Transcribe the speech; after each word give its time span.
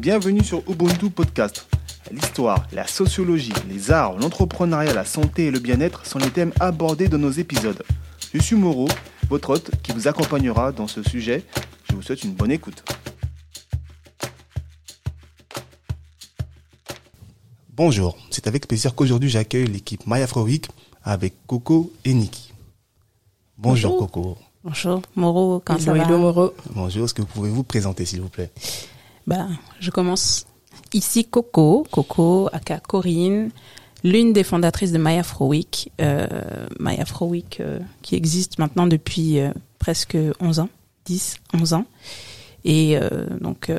bienvenue 0.00 0.42
sur 0.42 0.62
Ubuntu 0.66 1.10
Podcast. 1.10 1.68
L'histoire, 2.10 2.66
la 2.72 2.86
sociologie, 2.86 3.52
les 3.68 3.90
arts, 3.90 4.16
l'entrepreneuriat, 4.16 4.94
la 4.94 5.04
santé 5.04 5.48
et 5.48 5.50
le 5.50 5.58
bien-être 5.58 6.06
sont 6.06 6.18
les 6.18 6.30
thèmes 6.30 6.52
abordés 6.58 7.06
dans 7.06 7.18
nos 7.18 7.30
épisodes. 7.30 7.82
Je 8.32 8.40
suis 8.40 8.56
Moreau, 8.56 8.88
votre 9.28 9.50
hôte 9.50 9.70
qui 9.82 9.92
vous 9.92 10.08
accompagnera 10.08 10.72
dans 10.72 10.86
ce 10.86 11.02
sujet. 11.02 11.44
Je 11.90 11.94
vous 11.94 12.00
souhaite 12.00 12.24
une 12.24 12.32
bonne 12.32 12.50
écoute. 12.50 12.82
Bonjour, 17.68 18.16
c'est 18.30 18.46
avec 18.46 18.66
plaisir 18.66 18.94
qu'aujourd'hui 18.94 19.28
j'accueille 19.28 19.66
l'équipe 19.66 20.06
Maya 20.06 20.26
Week 20.36 20.66
avec 21.04 21.34
Coco 21.46 21.92
et 22.06 22.14
Niki. 22.14 22.54
Bonjour, 23.58 23.98
Coco. 23.98 24.38
Bonjour 24.64 25.02
Moreau, 25.14 25.62
comment 25.62 25.78
ça 25.78 25.92
va 25.92 26.08
Moreau. 26.08 26.54
Bonjour, 26.74 27.04
est-ce 27.04 27.12
que 27.12 27.20
vous 27.20 27.28
pouvez 27.28 27.50
vous 27.50 27.64
présenter 27.64 28.06
s'il 28.06 28.22
vous 28.22 28.30
plaît? 28.30 28.50
Bah, 29.26 29.46
Je 29.80 29.90
commence 29.90 30.46
ici 30.92 31.24
Coco, 31.24 31.86
Coco, 31.90 32.48
aka 32.52 32.78
Corinne, 32.80 33.50
l'une 34.04 34.32
des 34.32 34.44
fondatrices 34.44 34.92
de 34.92 34.98
Maya 34.98 35.22
Week, 35.40 35.92
euh, 36.00 36.26
Maya 36.78 37.04
Week 37.20 37.58
euh, 37.60 37.78
qui 38.02 38.16
existe 38.16 38.58
maintenant 38.58 38.86
depuis 38.86 39.40
euh, 39.40 39.52
presque 39.78 40.16
11 40.40 40.60
ans, 40.60 40.68
10, 41.04 41.36
11 41.54 41.72
ans. 41.74 41.84
Et 42.64 42.96
euh, 42.96 43.26
donc 43.40 43.70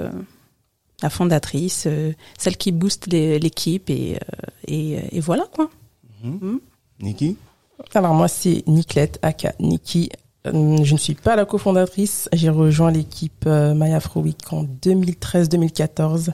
la 1.01 1.09
fondatrice, 1.09 1.85
euh, 1.87 2.13
celle 2.37 2.57
qui 2.57 2.71
booste 2.71 3.07
l'équipe 3.07 3.89
et, 3.89 4.15
euh, 4.15 4.47
et, 4.67 5.17
et, 5.17 5.19
voilà 5.19 5.45
quoi. 5.51 5.69
Mm 6.23 6.37
-hmm. 6.37 6.59
Niki 7.01 7.37
Alors 7.95 8.13
moi 8.13 8.27
c'est 8.27 8.63
Nicolette 8.67 9.19
aka 9.21 9.53
Niki. 9.59 10.09
Euh, 10.47 10.83
je 10.83 10.93
ne 10.93 10.97
suis 10.97 11.13
pas 11.13 11.35
la 11.35 11.45
cofondatrice. 11.45 12.29
J'ai 12.33 12.49
rejoint 12.49 12.91
l'équipe 12.91 13.45
Maya 13.45 13.97
Afro 13.97 14.21
Week 14.21 14.41
en 14.51 14.63
2013-2014, 14.63 16.31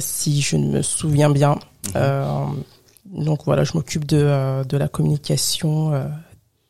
si 0.00 0.40
je 0.40 0.56
ne 0.56 0.68
me 0.70 0.82
souviens 0.82 1.30
bien. 1.30 1.58
-hmm. 1.92 2.54
donc 3.06 3.44
voilà, 3.44 3.64
je 3.64 3.72
m'occupe 3.74 4.04
de, 4.04 4.62
de 4.64 4.76
la 4.76 4.88
communication 4.88 5.90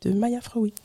de 0.01 0.13
Maya 0.13 0.39
Afro 0.39 0.61
Week. 0.61 0.75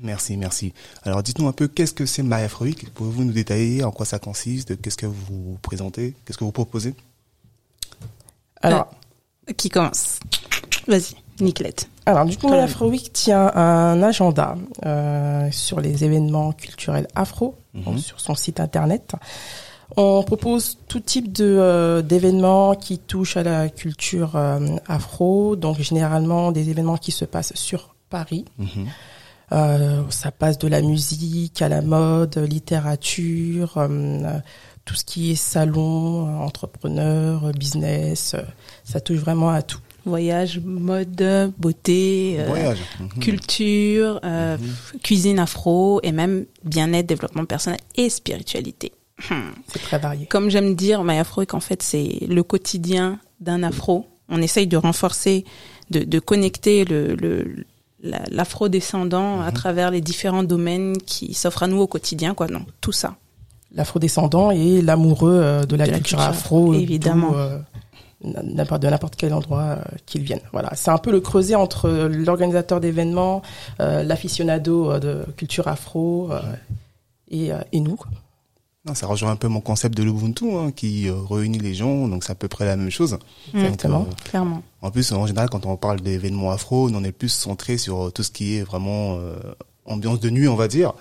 Merci, 0.00 0.36
merci. 0.36 0.72
Alors 1.02 1.22
dites-nous 1.22 1.48
un 1.48 1.52
peu, 1.52 1.66
qu'est-ce 1.66 1.92
que 1.92 2.06
c'est 2.06 2.22
Week? 2.60 2.92
Pouvez-vous 2.94 3.24
nous 3.24 3.32
détailler 3.32 3.82
en 3.82 3.90
quoi 3.90 4.06
ça 4.06 4.18
consiste? 4.18 4.80
Qu'est-ce 4.80 4.96
que 4.96 5.06
vous 5.06 5.58
présentez? 5.62 6.14
Qu'est-ce 6.24 6.38
que 6.38 6.44
vous 6.44 6.52
proposez? 6.52 6.94
Alors, 8.62 8.88
euh, 9.48 9.52
qui 9.54 9.68
commence? 9.68 10.20
Vas-y, 10.86 11.14
Nicolette. 11.40 11.88
Alors 12.08 12.24
du 12.24 12.38
coup, 12.38 12.48
Week 12.94 13.12
tient 13.12 13.46
un 13.54 14.02
agenda 14.02 14.48
euh, 14.86 15.48
sur 15.50 15.78
les 15.80 16.04
événements 16.06 16.52
culturels 16.64 17.08
afro, 17.14 17.46
-hmm. 17.74 17.98
sur 18.08 18.18
son 18.26 18.34
site 18.42 18.60
internet. 18.68 19.04
On 19.96 20.22
propose 20.30 20.64
tout 20.90 21.00
type 21.12 21.28
de 21.42 21.44
euh, 21.44 22.00
d'événements 22.10 22.70
qui 22.84 22.94
touchent 23.12 23.36
à 23.42 23.44
la 23.52 23.60
culture 23.82 24.32
euh, 24.36 24.76
afro, 24.98 25.56
donc 25.64 25.74
généralement 25.90 26.44
des 26.56 26.64
événements 26.72 27.00
qui 27.04 27.12
se 27.20 27.26
passent 27.34 27.54
sur 27.68 27.80
Paris. 28.14 28.44
-hmm. 28.58 28.86
Euh, 29.50 30.02
ça 30.22 30.30
passe 30.40 30.58
de 30.64 30.68
la 30.76 30.82
musique 30.92 31.58
à 31.66 31.68
la 31.76 31.82
mode, 31.96 32.36
littérature, 32.56 33.72
euh, 33.76 34.38
tout 34.86 34.96
ce 35.00 35.04
qui 35.10 35.22
est 35.32 35.42
salon, 35.54 35.96
entrepreneur, 36.48 37.34
business, 37.64 38.20
ça 38.90 38.98
touche 39.04 39.22
vraiment 39.26 39.50
à 39.58 39.62
tout. 39.70 39.84
Voyage, 40.04 40.60
mode, 40.64 41.52
beauté, 41.58 42.36
euh, 42.38 42.74
mmh. 43.00 43.18
culture, 43.20 44.20
mmh. 44.22 44.98
cuisine 45.02 45.38
afro 45.38 46.00
et 46.02 46.12
même 46.12 46.46
bien-être, 46.64 47.06
développement 47.06 47.44
personnel 47.44 47.80
et 47.96 48.08
spiritualité. 48.08 48.92
C'est 49.72 49.82
très 49.82 49.98
varié. 49.98 50.26
Comme 50.26 50.48
j'aime 50.48 50.74
dire, 50.74 51.02
My 51.04 51.18
Afro, 51.18 51.44
qu'en 51.44 51.60
fait 51.60 51.82
c'est 51.82 52.20
le 52.28 52.42
quotidien 52.42 53.18
d'un 53.40 53.62
afro. 53.62 54.06
On 54.28 54.40
essaye 54.40 54.66
de 54.66 54.76
renforcer, 54.76 55.44
de, 55.90 56.04
de 56.04 56.18
connecter 56.20 56.84
le, 56.84 57.14
le 57.16 57.64
l'afro-descendant 58.02 59.40
à 59.40 59.50
travers 59.50 59.90
les 59.90 60.00
différents 60.00 60.44
domaines 60.44 60.96
qui 60.98 61.34
s'offrent 61.34 61.64
à 61.64 61.66
nous 61.66 61.78
au 61.78 61.88
quotidien, 61.88 62.32
quoi. 62.34 62.46
Non, 62.46 62.64
tout 62.80 62.92
ça. 62.92 63.16
L'afro-descendant 63.74 64.50
et 64.52 64.82
l'amoureux 64.82 65.62
de 65.68 65.76
la, 65.76 65.86
de 65.86 65.90
culture, 65.90 65.90
la 65.90 65.98
culture 65.98 66.20
afro, 66.20 66.74
évidemment. 66.74 67.36
Euh, 67.36 67.58
de 68.22 68.88
n'importe 68.88 69.16
quel 69.16 69.32
endroit 69.32 69.62
euh, 69.62 69.82
qu'ils 70.06 70.22
viennent. 70.22 70.40
Voilà, 70.52 70.70
c'est 70.74 70.90
un 70.90 70.98
peu 70.98 71.10
le 71.10 71.20
creuset 71.20 71.54
entre 71.54 71.88
l'organisateur 72.08 72.80
d'événements, 72.80 73.42
euh, 73.80 74.02
l'aficionado 74.02 74.98
de 74.98 75.24
culture 75.36 75.68
afro 75.68 76.30
et, 77.30 77.50
et 77.72 77.80
nous. 77.80 77.96
Quoi. 77.96 78.10
Non, 78.88 78.94
ça 78.94 79.06
rejoint 79.06 79.30
un 79.30 79.36
peu 79.36 79.48
mon 79.48 79.60
concept 79.60 79.96
de 79.96 80.02
l'Ubuntu 80.02 80.46
hein, 80.54 80.70
qui 80.74 81.08
euh, 81.08 81.14
réunit 81.28 81.58
les 81.58 81.74
gens, 81.74 82.06
donc 82.08 82.24
c'est 82.24 82.32
à 82.32 82.36
peu 82.36 82.48
près 82.48 82.64
la 82.64 82.76
même 82.76 82.90
chose. 82.90 83.18
Exactement, 83.52 84.00
donc, 84.00 84.08
euh, 84.08 84.30
clairement. 84.30 84.62
En 84.80 84.90
plus, 84.90 85.12
en 85.12 85.26
général, 85.26 85.50
quand 85.50 85.66
on 85.66 85.76
parle 85.76 86.00
d'événements 86.00 86.52
afro, 86.52 86.88
on 86.88 87.04
est 87.04 87.12
plus 87.12 87.28
centré 87.28 87.76
sur 87.76 88.12
tout 88.12 88.22
ce 88.22 88.30
qui 88.30 88.56
est 88.56 88.62
vraiment 88.62 89.16
euh, 89.18 89.36
ambiance 89.84 90.20
de 90.20 90.30
nuit, 90.30 90.48
on 90.48 90.54
va 90.54 90.68
dire. 90.68 90.94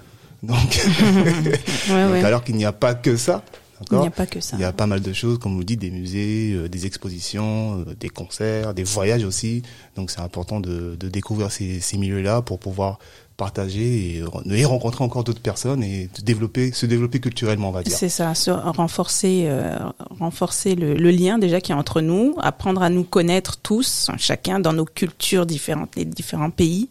Donc, 0.43 0.57
ouais, 1.15 1.33
donc 1.43 2.11
ouais. 2.11 2.23
alors 2.23 2.43
qu'il 2.43 2.55
n'y 2.55 2.65
a 2.65 2.73
pas 2.73 2.93
que 2.93 3.15
ça. 3.15 3.43
Il 3.91 3.99
n'y 3.99 4.07
a 4.07 4.11
pas 4.11 4.25
que 4.25 4.39
ça. 4.39 4.57
Il 4.57 4.61
y 4.61 4.65
a 4.65 4.73
pas 4.73 4.87
mal 4.87 5.01
de 5.01 5.13
choses, 5.13 5.37
comme 5.39 5.55
vous 5.55 5.63
dites, 5.63 5.79
des 5.79 5.91
musées, 5.91 6.53
euh, 6.53 6.67
des 6.67 6.85
expositions, 6.85 7.79
euh, 7.87 7.95
des 7.95 8.09
concerts, 8.09 8.73
des 8.73 8.83
voyages 8.83 9.23
aussi. 9.23 9.61
Donc 9.95 10.11
c'est 10.11 10.21
important 10.21 10.59
de, 10.59 10.95
de, 10.95 11.09
découvrir 11.09 11.51
ces, 11.51 11.79
ces 11.79 11.97
milieux-là 11.97 12.41
pour 12.41 12.59
pouvoir 12.59 12.99
partager 13.37 14.17
et, 14.17 14.23
et 14.51 14.65
rencontrer 14.65 15.03
encore 15.03 15.23
d'autres 15.23 15.41
personnes 15.41 15.83
et 15.83 16.09
développer, 16.23 16.71
se 16.71 16.87
développer 16.87 17.19
culturellement, 17.19 17.69
on 17.69 17.71
va 17.71 17.83
dire. 17.83 17.95
C'est 17.95 18.09
ça, 18.09 18.33
se 18.33 18.49
renforcer, 18.49 19.43
euh, 19.45 19.77
renforcer 20.19 20.73
le, 20.75 20.95
le, 20.95 21.11
lien 21.11 21.37
déjà 21.37 21.61
qui 21.61 21.71
est 21.71 21.75
entre 21.75 22.01
nous, 22.01 22.35
apprendre 22.39 22.81
à 22.81 22.89
nous 22.89 23.03
connaître 23.03 23.57
tous, 23.57 24.09
chacun 24.17 24.59
dans 24.59 24.73
nos 24.73 24.85
cultures 24.85 25.45
différentes, 25.45 25.95
les 25.95 26.05
différents 26.05 26.49
pays. 26.49 26.89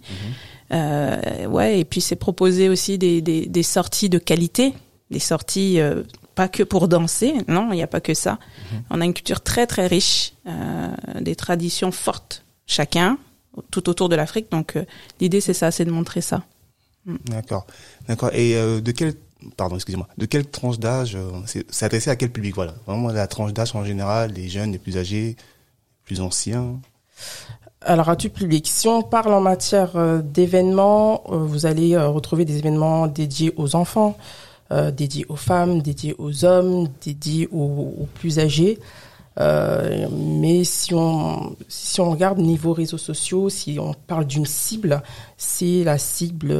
Euh, 0.72 1.46
ouais, 1.46 1.80
et 1.80 1.84
puis 1.84 2.00
c'est 2.00 2.16
proposer 2.16 2.68
aussi 2.68 2.96
des, 2.98 3.20
des, 3.20 3.46
des, 3.46 3.62
sorties 3.62 4.08
de 4.08 4.18
qualité, 4.18 4.72
des 5.10 5.18
sorties 5.18 5.80
euh, 5.80 6.02
pas 6.36 6.48
que 6.48 6.62
pour 6.62 6.86
danser, 6.86 7.32
non, 7.48 7.64
il 7.72 7.76
n'y 7.76 7.82
a 7.82 7.92
pas 7.96 8.02
que 8.08 8.14
ça. 8.14 8.34
Mm 8.34 8.38
-hmm. 8.38 8.82
On 8.92 9.00
a 9.00 9.04
une 9.04 9.14
culture 9.18 9.40
très 9.50 9.66
très 9.72 9.86
riche, 9.96 10.18
euh, 10.46 11.20
des 11.28 11.36
traditions 11.44 11.92
fortes, 12.04 12.34
chacun, 12.76 13.10
tout 13.72 13.84
autour 13.90 14.08
de 14.12 14.16
l'Afrique. 14.20 14.48
Donc 14.56 14.68
euh, 14.76 14.84
l'idée 15.20 15.40
c'est 15.46 15.58
ça, 15.60 15.70
c'est 15.70 15.86
de 15.90 15.94
montrer 16.00 16.22
ça. 16.30 16.38
Mm. 17.06 17.16
D'accord, 17.34 17.66
d'accord. 18.08 18.30
Et 18.32 18.56
euh, 18.56 18.80
de 18.80 18.92
quelle, 18.92 19.14
pardon, 19.56 19.76
excusez-moi, 19.76 20.08
de 20.18 20.26
quelle 20.26 20.46
tranche 20.46 20.78
d'âge 20.78 21.14
euh, 21.16 21.30
c'est 21.46 21.84
adressé 21.84 22.10
à 22.10 22.16
quel 22.16 22.30
public 22.30 22.54
Voilà, 22.54 22.74
vraiment 22.86 23.08
la 23.08 23.26
tranche 23.26 23.52
d'âge 23.52 23.74
en 23.74 23.84
général, 23.84 24.32
les 24.32 24.48
jeunes, 24.48 24.72
les 24.72 24.78
plus 24.78 24.96
âgés, 24.98 25.28
les 25.28 26.04
plus 26.04 26.20
anciens. 26.20 26.80
Alors 27.80 28.08
à 28.08 28.16
tout 28.16 28.30
public, 28.30 28.66
si 28.66 28.88
on 28.88 29.02
parle 29.02 29.32
en 29.32 29.40
matière 29.40 29.92
euh, 29.96 30.20
d'événements, 30.36 31.22
vous 31.28 31.66
allez 31.66 31.96
retrouver 31.96 32.44
des 32.44 32.58
événements 32.58 33.06
dédiés 33.06 33.52
aux 33.56 33.76
enfants. 33.76 34.16
Euh, 34.72 34.90
dédié 34.90 35.24
aux 35.28 35.36
femmes, 35.36 35.80
dédié 35.80 36.14
aux 36.18 36.44
hommes, 36.44 36.88
dédié 37.00 37.46
aux, 37.52 37.94
aux 38.02 38.08
plus 38.14 38.40
âgés. 38.40 38.80
Euh, 39.38 40.08
mais 40.10 40.64
si 40.64 40.92
on 40.94 41.54
si 41.68 42.00
on 42.00 42.10
regarde 42.10 42.38
niveau 42.38 42.72
réseaux 42.72 42.98
sociaux, 42.98 43.48
si 43.48 43.78
on 43.78 43.92
parle 43.92 44.26
d'une 44.26 44.46
cible, 44.46 45.02
c'est 45.36 45.84
la 45.84 45.98
cible 45.98 46.56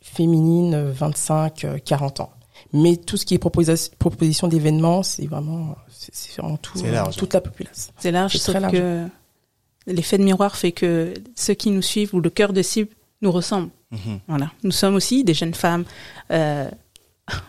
féminine 0.00 0.92
25-40 0.92 2.22
ans. 2.22 2.30
Mais 2.72 2.96
tout 2.96 3.16
ce 3.16 3.26
qui 3.26 3.34
est 3.34 3.38
proposi 3.38 3.90
proposition 3.98 4.48
d'événements, 4.48 5.02
c'est 5.02 5.26
vraiment 5.26 5.76
c'est 5.90 6.32
vraiment 6.40 6.56
tout 6.56 6.82
large, 6.84 7.16
toute 7.16 7.34
la 7.34 7.40
population. 7.42 7.92
C'est 7.98 8.10
large, 8.12 8.36
sauf 8.36 8.54
large. 8.54 8.72
que 8.72 9.06
l'effet 9.86 10.16
de 10.18 10.22
miroir 10.24 10.56
fait 10.56 10.72
que 10.72 11.12
ceux 11.34 11.54
qui 11.54 11.70
nous 11.70 11.82
suivent 11.82 12.14
ou 12.14 12.20
le 12.20 12.30
cœur 12.30 12.52
de 12.52 12.62
cible 12.62 12.90
nous 13.22 13.32
ressemblent. 13.32 13.70
-hmm. 13.92 14.18
Voilà, 14.28 14.50
nous 14.62 14.70
sommes 14.72 14.94
aussi 14.94 15.24
des 15.24 15.34
jeunes 15.34 15.54
femmes. 15.54 15.84
Euh, 16.30 16.70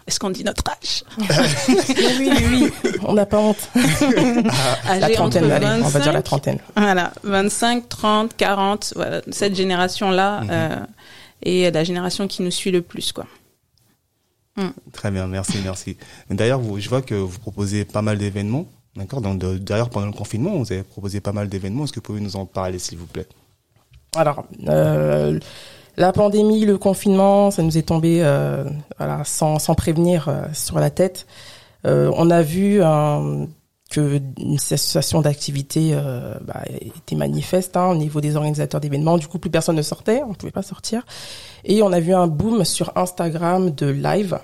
est-ce 0.07 0.19
qu'on 0.19 0.29
dit 0.29 0.43
notre 0.43 0.63
âge 0.69 1.03
Oui, 1.17 2.29
oui, 2.37 2.71
oui. 2.83 2.99
On 3.03 3.13
n'a 3.13 3.25
pas 3.25 3.39
honte. 3.39 3.69
ah, 4.87 4.99
la 4.99 5.09
trentaine, 5.09 5.51
allez, 5.51 5.83
on 5.83 5.87
va 5.87 5.99
dire 5.99 6.13
la 6.13 6.21
trentaine. 6.21 6.59
Voilà, 6.75 7.11
25, 7.23 7.89
30, 7.89 8.35
40, 8.37 8.93
voilà, 8.95 9.21
cette 9.31 9.55
génération-là 9.55 10.41
mm 10.41 10.47
-hmm. 10.47 10.51
euh, 10.51 10.85
et 11.41 11.71
la 11.71 11.83
génération 11.83 12.27
qui 12.27 12.41
nous 12.43 12.51
suit 12.51 12.71
le 12.71 12.81
plus, 12.81 13.11
quoi. 13.11 13.25
Mm. 14.59 14.69
Très 14.91 15.11
bien, 15.11 15.27
merci, 15.27 15.57
merci. 15.63 15.97
D'ailleurs, 16.29 16.61
je 16.77 16.89
vois 16.89 17.01
que 17.01 17.15
vous 17.15 17.39
proposez 17.39 17.85
pas 17.85 18.01
mal 18.01 18.17
d'événements, 18.17 18.65
d'accord? 18.95 19.21
Donc, 19.21 19.39
d'ailleurs, 19.39 19.89
pendant 19.89 20.07
le 20.07 20.11
confinement, 20.13 20.51
vous 20.57 20.71
avez 20.71 20.83
proposé 20.83 21.21
pas 21.21 21.31
mal 21.31 21.47
d'événements. 21.47 21.83
Est-ce 21.85 21.93
que 21.93 21.99
vous 21.99 22.09
pouvez 22.11 22.21
nous 22.21 22.35
en 22.35 22.45
parler, 22.45 22.79
s'il 22.79 22.97
vous 22.97 23.07
plaît? 23.07 23.27
Alors, 24.15 24.45
euh, 24.67 25.39
la 25.99 26.13
pandémie, 26.13 26.65
le 26.65 26.77
confinement, 26.77 27.51
ça 27.51 27.61
nous 27.61 27.77
est 27.77 27.83
tombé 27.83 28.19
euh, 28.21 28.63
voilà, 28.97 29.23
sans, 29.25 29.59
sans 29.59 29.75
prévenir 29.75 30.29
euh, 30.29 30.45
sur 30.53 30.79
la 30.79 30.89
tête. 30.89 31.27
Euh, 31.85 32.09
on 32.15 32.31
a 32.31 32.41
vu 32.41 32.81
un, 32.81 33.47
que 33.91 34.21
une 34.39 34.57
situation 34.57 35.19
d'activité 35.21 35.93
bah, 36.41 36.63
était 36.69 37.15
manifeste 37.15 37.75
hein, 37.75 37.89
au 37.89 37.95
niveau 37.95 38.21
des 38.21 38.37
organisateurs 38.37 38.79
d'événements. 38.79 39.17
Du 39.17 39.27
coup, 39.27 39.39
plus 39.39 39.49
personne 39.49 39.75
ne 39.75 39.81
sortait, 39.81 40.21
on 40.23 40.29
ne 40.29 40.35
pouvait 40.35 40.53
pas 40.53 40.61
sortir. 40.61 41.05
Et 41.65 41.83
on 41.83 41.91
a 41.91 41.99
vu 41.99 42.13
un 42.13 42.27
boom 42.27 42.63
sur 42.63 42.95
Instagram 42.95 43.71
de 43.71 43.87
live. 43.87 44.39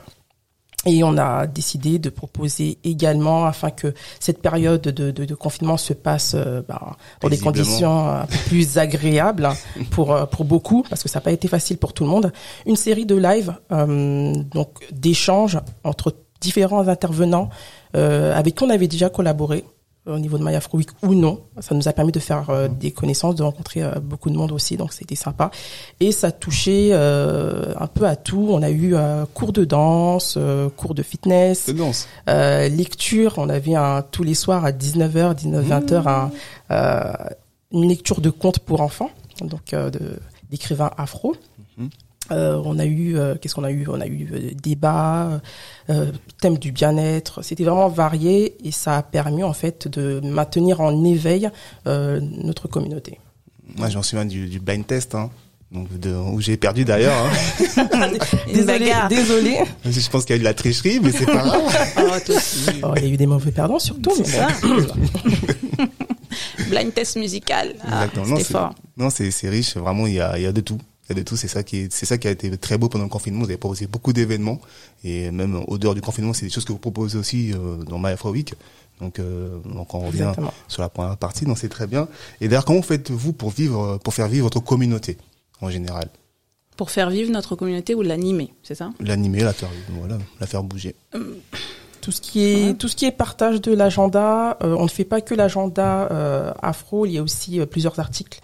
Et 0.86 1.04
on 1.04 1.18
a 1.18 1.48
décidé 1.48 1.98
de 1.98 2.10
proposer 2.10 2.78
également, 2.84 3.46
afin 3.46 3.72
que 3.72 3.94
cette 4.20 4.42
période 4.42 4.82
de, 4.82 5.12
de, 5.12 5.26
de 5.26 5.36
confinement 5.36 5.78
se 5.78 5.94
passe 5.94 6.34
euh, 6.36 6.62
ben, 6.68 6.80
dans 7.22 7.30
des 7.30 7.40
conditions 7.40 8.08
un 8.08 8.26
peu 8.26 8.38
plus 8.48 8.78
agréables 8.78 9.50
pour 9.90 10.14
euh, 10.14 10.26
pour 10.26 10.46
beaucoup, 10.46 10.84
parce 10.88 11.02
que 11.02 11.10
ça 11.10 11.20
n'a 11.20 11.24
pas 11.24 11.32
été 11.32 11.48
facile 11.48 11.78
pour 11.78 11.94
tout 11.94 12.04
le 12.04 12.10
monde, 12.10 12.32
une 12.66 12.76
série 12.76 13.06
de 13.06 13.16
lives, 13.16 13.56
euh, 13.72 14.34
donc 14.52 14.70
d'échanges 14.92 15.60
entre 15.84 16.14
différents 16.42 16.88
intervenants 16.88 17.50
avec 17.94 18.56
qui 18.56 18.64
on 18.66 18.70
avait 18.70 18.90
déjà 18.90 19.10
collaboré 19.10 19.64
au 20.06 20.20
niveau 20.20 20.38
de 20.38 20.44
Maya 20.44 20.60
Week 20.74 20.90
ou 21.02 21.16
non. 21.16 21.42
Ça 21.60 21.74
nous 21.74 21.88
a 21.88 21.94
permis 21.94 22.12
de 22.12 22.20
faire 22.20 22.50
euh, 22.50 22.68
des 22.68 22.92
connaissances, 22.92 23.36
de 23.36 23.44
rencontrer 23.44 23.84
euh, 23.84 24.00
beaucoup 24.00 24.30
de 24.30 24.36
monde 24.36 24.52
aussi, 24.52 24.78
donc 24.78 24.94
c'était 24.94 25.16
sympa. 25.16 25.52
Et 26.00 26.12
ça 26.12 26.32
touchait 26.32 26.90
euh, 26.92 27.74
un 27.80 27.88
peu 27.88 28.06
à 28.06 28.16
tout. 28.16 28.48
On 28.50 28.62
a 28.62 28.70
eu 28.70 28.96
cours 29.34 29.52
de 29.52 29.66
danse, 29.66 30.38
cours 30.78 30.96
de 30.96 31.04
fitness, 31.04 31.68
de 31.68 31.74
danse. 31.74 32.08
lecture. 32.28 33.36
On 33.38 33.50
avait 33.50 33.76
un, 33.76 34.04
tous 34.04 34.24
les 34.24 34.36
soirs 34.36 34.66
à 34.66 34.72
19h, 34.72 35.36
19-20h 35.36 36.30
une 37.72 37.90
lecture 37.90 38.22
de 38.22 38.30
contes 38.30 38.60
pour 38.60 38.80
enfants, 38.82 39.10
donc 39.42 39.76
d'écrivains 40.50 40.92
afro. 40.98 41.36
Mhm. 41.78 41.90
Euh, 42.32 42.62
on 42.66 42.80
a 42.80 42.86
eu, 42.86 43.18
euh, 43.18 43.36
qu'est-ce 43.40 43.54
qu'on 43.56 43.64
a 43.64 43.72
eu? 43.72 43.86
On 43.88 44.02
a 44.02 44.08
eu 44.08 44.28
euh, 44.34 44.52
débat, 44.62 45.42
euh, 45.90 46.12
thème 46.42 46.58
du 46.58 46.72
bien-être. 46.72 47.42
C'était 47.44 47.64
vraiment 47.64 47.88
varié 47.90 48.56
et 48.68 48.72
ça 48.72 48.98
a 48.98 49.04
permis 49.04 49.44
en 49.44 49.54
fait 49.54 49.88
de 49.88 50.20
maintenir 50.24 50.82
en 50.82 51.04
éveil 51.04 51.50
notre 51.86 52.68
communauté. 52.68 53.20
Moi, 53.78 53.90
j'en 53.90 54.02
souviens 54.04 54.26
du, 54.26 54.48
du 54.48 54.60
blind 54.60 54.86
test. 54.86 55.16
Hein. 55.16 55.30
Donc 55.72 56.00
de, 56.00 56.12
où 56.14 56.40
j'ai 56.42 56.58
perdu 56.58 56.86
d'ailleurs. 56.86 57.16
Hein. 57.26 58.12
désolé, 58.54 58.94
désolé. 59.10 59.58
Je 59.84 60.10
pense 60.10 60.24
qu'il 60.26 60.36
y 60.36 60.38
a 60.38 60.38
eu 60.38 60.40
de 60.40 60.44
la 60.46 60.54
tricherie, 60.54 61.00
mais 61.02 61.12
c'est 61.12 61.26
pas 61.26 61.44
grave. 61.44 61.62
oh, 62.84 62.94
il 62.98 63.04
y 63.04 63.06
a 63.08 63.10
eu 63.10 63.18
des 63.18 63.26
mauvais 63.26 63.52
perdants 63.52 63.80
surtout. 63.80 64.12
C'est 64.16 64.26
ça. 64.26 64.48
Blind 66.70 66.94
test 66.94 67.18
musical. 67.18 67.76
Ah, 67.82 68.06
Exactement. 68.06 68.38
fort. 68.40 68.76
Non, 68.98 69.10
c'est 69.10 69.30
riche. 69.50 69.76
Vraiment, 69.78 70.08
il 70.08 70.14
y 70.14 70.20
a, 70.20 70.38
il 70.38 70.44
y 70.44 70.48
a 70.48 70.52
de 70.52 70.62
tout. 70.62 70.80
A 71.08 71.14
de 71.14 71.22
tout, 71.22 71.38
c'est 71.38 71.48
ça 71.48 71.62
qui 71.62 71.88
c'est 71.92 72.08
ça 72.08 72.18
qui 72.18 72.28
a 72.28 72.32
été 72.32 72.58
très 72.58 72.80
beau 72.80 72.90
pendant 72.90 73.04
le 73.04 73.12
confinement. 73.12 73.42
Vous 73.42 73.46
avez 73.46 73.58
proposé 73.58 73.86
beaucoup 73.86 74.12
d'événements 74.12 74.60
et 75.04 75.30
même 75.30 75.64
au 75.68 75.78
dehors 75.78 75.94
du 75.94 76.02
confinement, 76.02 76.34
c'est 76.34 76.48
des 76.48 76.52
choses 76.52 76.66
que 76.66 76.72
vous 76.72 76.80
proposez 76.80 77.18
aussi 77.18 77.54
euh, 77.54 77.84
dans 77.84 78.00
My 78.00 78.10
Afro 78.10 78.32
Week. 78.32 78.56
Donc, 79.00 79.20
euh, 79.20 79.60
donc 79.66 79.94
on 79.94 80.00
revient 80.00 80.32
sur 80.68 80.82
la 80.82 80.90
première 80.90 81.18
partie, 81.18 81.46
donc 81.46 81.60
c'est 81.60 81.70
très 81.70 81.86
bien. 81.86 82.08
Et 82.42 82.48
d'ailleurs, 82.48 82.66
comment 82.66 82.82
faites-vous 82.82 83.34
pour 83.34 83.52
vivre, 83.52 84.00
pour 84.04 84.16
faire 84.16 84.28
vivre 84.28 84.46
votre 84.46 84.62
communauté 84.62 85.18
en 85.62 85.70
général? 85.70 86.10
Pour 86.76 86.90
faire 86.90 87.12
vivre 87.12 87.30
notre 87.30 87.56
communauté 87.56 87.94
ou 87.94 88.02
l'animer, 88.02 88.54
c'est 88.64 88.76
ça? 88.76 88.92
L'animer, 89.00 89.44
la 89.44 89.54
faire, 89.54 89.70
voilà, 90.00 90.18
la 90.40 90.48
faire 90.48 90.64
bouger. 90.64 90.96
Euh, 91.14 91.36
tout 92.02 92.12
ce 92.12 92.20
qui 92.20 92.44
est 92.44 92.78
tout 92.80 92.88
ce 92.88 92.96
qui 92.96 93.06
est 93.06 93.12
partage 93.12 93.62
de 93.62 93.74
l'agenda, 93.74 94.58
on 94.62 94.84
ne 94.84 94.90
fait 94.90 95.06
pas 95.06 95.22
que 95.22 95.36
l'agenda 95.36 96.54
afro, 96.62 97.06
il 97.06 97.12
y 97.12 97.18
a 97.20 97.22
aussi 97.24 97.60
plusieurs 97.68 98.00
articles 98.00 98.40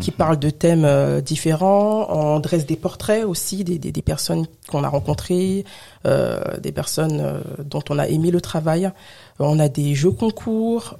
qui 0.00 0.10
mhm. 0.10 0.16
parlent 0.16 0.38
de 0.38 0.50
thèmes 0.50 0.84
euh, 0.84 1.20
différents. 1.20 2.06
On 2.10 2.40
dresse 2.40 2.66
des 2.66 2.76
portraits 2.76 3.24
aussi 3.24 3.64
des, 3.64 3.78
des, 3.78 3.92
des 3.92 4.02
personnes 4.02 4.46
qu'on 4.68 4.84
a 4.84 4.88
rencontrées, 4.88 5.64
euh, 6.06 6.58
des 6.58 6.72
personnes 6.72 7.20
euh, 7.20 7.40
dont 7.64 7.82
on 7.90 7.98
a 7.98 8.08
aimé 8.08 8.30
le 8.30 8.40
travail. 8.40 8.90
On 9.38 9.58
a 9.58 9.68
des 9.68 9.94
jeux 9.94 10.10
concours 10.10 10.98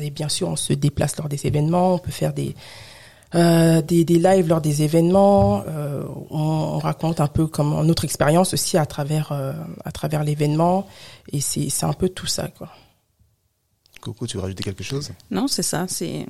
et 0.00 0.10
bien 0.10 0.28
sûr 0.28 0.48
on 0.48 0.56
se 0.56 0.72
déplace 0.72 1.16
lors 1.16 1.28
des 1.28 1.46
événements. 1.46 1.94
On 1.94 1.98
peut 1.98 2.12
faire 2.12 2.32
des 2.32 2.54
des, 3.34 4.04
des 4.04 4.18
lives 4.18 4.46
lors 4.46 4.60
des 4.60 4.82
événements. 4.82 5.64
On, 6.30 6.36
on, 6.38 6.78
raconte 6.78 7.18
un 7.20 7.26
peu 7.26 7.46
comme 7.46 7.84
notre 7.86 8.04
expérience 8.04 8.52
aussi 8.52 8.76
à 8.76 8.84
travers 8.84 9.32
à 9.84 9.90
travers 9.90 10.22
l'événement 10.22 10.86
et 11.32 11.40
c'est 11.40 11.70
c'est 11.70 11.86
un 11.86 11.94
peu 11.94 12.10
tout 12.10 12.26
ça 12.26 12.48
quoi. 12.48 12.68
Coco, 14.02 14.26
tu 14.26 14.36
veux 14.36 14.42
rajouter 14.42 14.64
quelque 14.64 14.84
chose? 14.84 15.12
Non, 15.30 15.46
c'est 15.48 15.62
ça. 15.62 15.86
C'est 15.88 16.26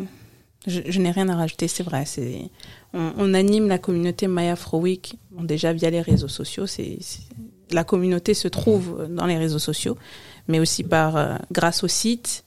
je, 0.67 0.81
je 0.87 1.01
n'ai 1.01 1.11
rien 1.11 1.29
à 1.29 1.37
rajouter, 1.37 1.69
c'est 1.69 1.83
vrai. 1.83 2.05
C'est, 2.07 2.51
on, 2.95 3.13
on, 3.19 3.35
anime 3.35 3.69
la 3.69 3.79
communauté 3.79 4.27
Maya 4.27 4.57
Week, 4.73 5.19
bon, 5.31 5.45
déjà 5.45 5.73
via 5.73 5.91
les 5.91 6.01
réseaux 6.01 6.29
sociaux. 6.29 6.67
C'est, 6.67 6.99
la 7.71 7.85
communauté 7.85 8.35
se 8.35 8.49
trouve 8.49 9.09
dans 9.11 9.27
les 9.27 9.39
réseaux 9.39 9.59
sociaux, 9.59 9.97
mais 10.49 10.61
aussi 10.61 10.85
par 10.85 11.17
euh, 11.17 11.37
grâce 11.51 11.85
au 11.85 11.89
site. 11.89 12.45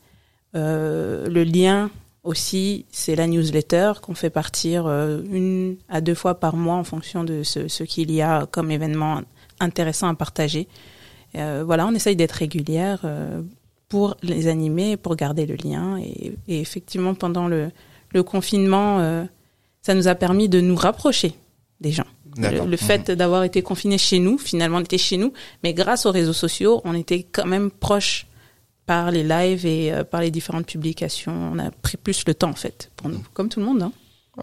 Euh, 0.55 1.27
le 1.27 1.43
lien 1.43 1.89
aussi, 2.25 2.85
c'est 2.91 3.15
la 3.15 3.27
newsletter 3.27 3.93
qu'on 4.01 4.15
fait 4.15 4.29
partir 4.29 4.87
euh, 4.87 5.21
une 5.31 5.77
à 5.89 6.01
deux 6.01 6.15
fois 6.15 6.39
par 6.39 6.55
mois 6.55 6.75
en 6.75 6.83
fonction 6.83 7.23
de 7.23 7.43
ce, 7.43 7.67
ce 7.67 7.83
qu'il 7.83 8.11
y 8.11 8.21
a 8.21 8.47
comme 8.47 8.71
événement 8.71 9.21
intéressant 9.59 10.07
à 10.07 10.15
partager. 10.15 10.67
Euh, 11.35 11.63
voilà, 11.65 11.85
on 11.85 11.93
essaye 11.93 12.15
d'être 12.15 12.33
régulière 12.33 13.01
euh, 13.03 13.41
pour 13.89 14.17
les 14.23 14.47
animer, 14.47 14.97
pour 14.97 15.15
garder 15.15 15.45
le 15.45 15.55
lien. 15.55 15.97
Et, 15.99 16.33
et 16.47 16.59
effectivement, 16.59 17.13
pendant 17.13 17.47
le, 17.47 17.69
le 18.15 18.23
confinement, 18.23 18.99
euh, 18.99 19.25
ça 19.83 19.93
nous 19.93 20.07
a 20.07 20.15
permis 20.15 20.49
de 20.49 20.61
nous 20.61 20.75
rapprocher 20.75 21.35
des 21.81 21.91
gens. 21.91 22.07
Le, 22.37 22.75
fait 22.75 23.09
mhm. 23.09 23.15
d'avoir 23.15 23.43
été 23.43 23.61
confinés 23.61 23.97
chez 23.97 24.19
nous, 24.19 24.37
finalement, 24.37 24.77
on 24.77 24.81
était 24.81 24.97
chez 24.97 25.17
nous, 25.17 25.31
mais 25.63 25.73
grâce 25.73 26.05
aux 26.05 26.11
réseaux 26.11 26.33
sociaux, 26.33 26.81
on 26.83 26.93
était 26.93 27.23
quand 27.23 27.45
même 27.45 27.71
proches 27.71 28.27
par 28.85 29.11
les 29.11 29.23
lives 29.23 29.65
et 29.65 29.93
euh, 29.93 30.03
par 30.03 30.21
les 30.21 30.31
différentes 30.31 30.65
publications. 30.65 31.33
On 31.53 31.59
a 31.59 31.71
pris 31.71 31.97
plus 31.97 32.23
le 32.27 32.33
temps, 32.33 32.49
en 32.49 32.55
fait, 32.55 32.91
pour 32.97 33.09
nous, 33.09 33.21
comme 33.33 33.47
tout 33.47 33.59
le 33.59 33.65
monde. 33.65 33.83
Hein. 33.83 33.91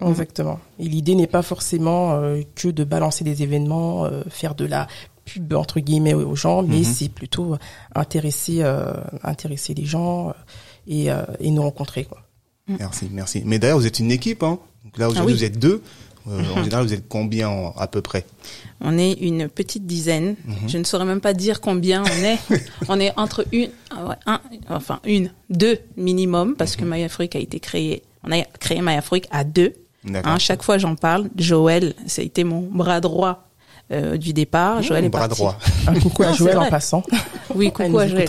Exactement. 0.07 0.59
Et 0.79 0.85
l'idée 0.85 1.13
n'est 1.13 1.27
pas 1.27 1.43
forcément 1.43 2.13
euh, 2.13 2.41
que 2.55 2.67
de 2.67 2.83
balancer 2.83 3.23
des 3.23 3.43
événements, 3.43 4.09
faire 4.29 4.55
de 4.55 4.65
la 4.65 4.87
pub 5.25 5.53
entre 5.53 5.79
guillemets 5.79 6.15
aux 6.15 6.35
gens, 6.35 6.63
mais 6.63 6.79
mhm. 6.79 6.83
c'est 6.83 7.09
plutôt 7.09 7.57
intéresser, 7.93 8.63
intéresser 9.23 9.73
les 9.73 9.85
gens 9.85 10.33
et, 10.87 11.07
et 11.39 11.51
nous 11.51 11.61
rencontrer. 11.61 12.05
Quoi. 12.05 12.23
Mm. 12.67 12.75
Merci, 12.79 13.09
merci. 13.11 13.41
Mais 13.45 13.59
d'ailleurs, 13.59 13.77
vous 13.77 13.87
êtes 13.87 13.99
une 13.99 14.11
équipe, 14.11 14.43
hein 14.43 14.59
Donc 14.85 14.97
là, 14.97 15.09
aujourd'hui, 15.09 15.33
ah 15.33 15.37
vous 15.37 15.43
êtes 15.43 15.59
deux. 15.59 15.81
Euh, 16.27 16.41
en 16.55 16.63
général, 16.63 16.85
vous 16.85 16.93
êtes 16.93 17.07
combien 17.09 17.73
à 17.75 17.87
peu 17.87 18.01
près? 18.01 18.25
On 18.79 18.97
est 18.97 19.13
une 19.13 19.49
petite 19.49 19.85
dizaine. 19.85 20.35
Mhm. 20.45 20.69
Je 20.69 20.77
ne 20.77 20.83
saurais 20.83 21.05
même 21.05 21.19
pas 21.19 21.33
dire 21.33 21.59
combien 21.59 22.03
on 22.03 22.23
est. 22.23 22.39
on 22.87 22.99
est 22.99 23.11
entre 23.17 23.45
une, 23.51 23.69
un, 24.25 24.39
enfin 24.69 24.99
une, 25.05 25.31
deux 25.49 25.79
minimum, 25.97 26.55
parce 26.55 26.75
que 26.75 26.85
que 26.85 27.07
Freak 27.09 27.35
a 27.35 27.39
été 27.39 27.59
créé. 27.59 28.03
On 28.23 28.31
a 28.31 28.41
créé 28.59 28.81
Freak 29.01 29.27
à 29.31 29.43
deux. 29.43 29.73
Hein, 30.13 30.39
chaque 30.39 30.63
fois, 30.63 30.77
j'en 30.77 30.95
parle. 30.95 31.29
Joël, 31.37 31.93
ça 32.07 32.21
a 32.21 32.25
été 32.25 32.43
mon 32.43 32.61
bras 32.61 33.01
droit 33.01 33.42
euh, 33.91 34.17
du 34.17 34.33
départ. 34.33 34.79
Mmh, 34.79 34.83
Joël 34.83 35.05
est 35.05 35.09
bras 35.09 35.27
droit. 35.27 35.57
Un 35.87 35.99
coucou 35.99 36.23
à 36.23 36.33
Joël 36.33 36.57
en 36.57 36.69
passant. 36.69 37.03
Oui, 37.55 37.71
coucou 37.71 37.99
à 37.99 38.07
Joël. 38.07 38.27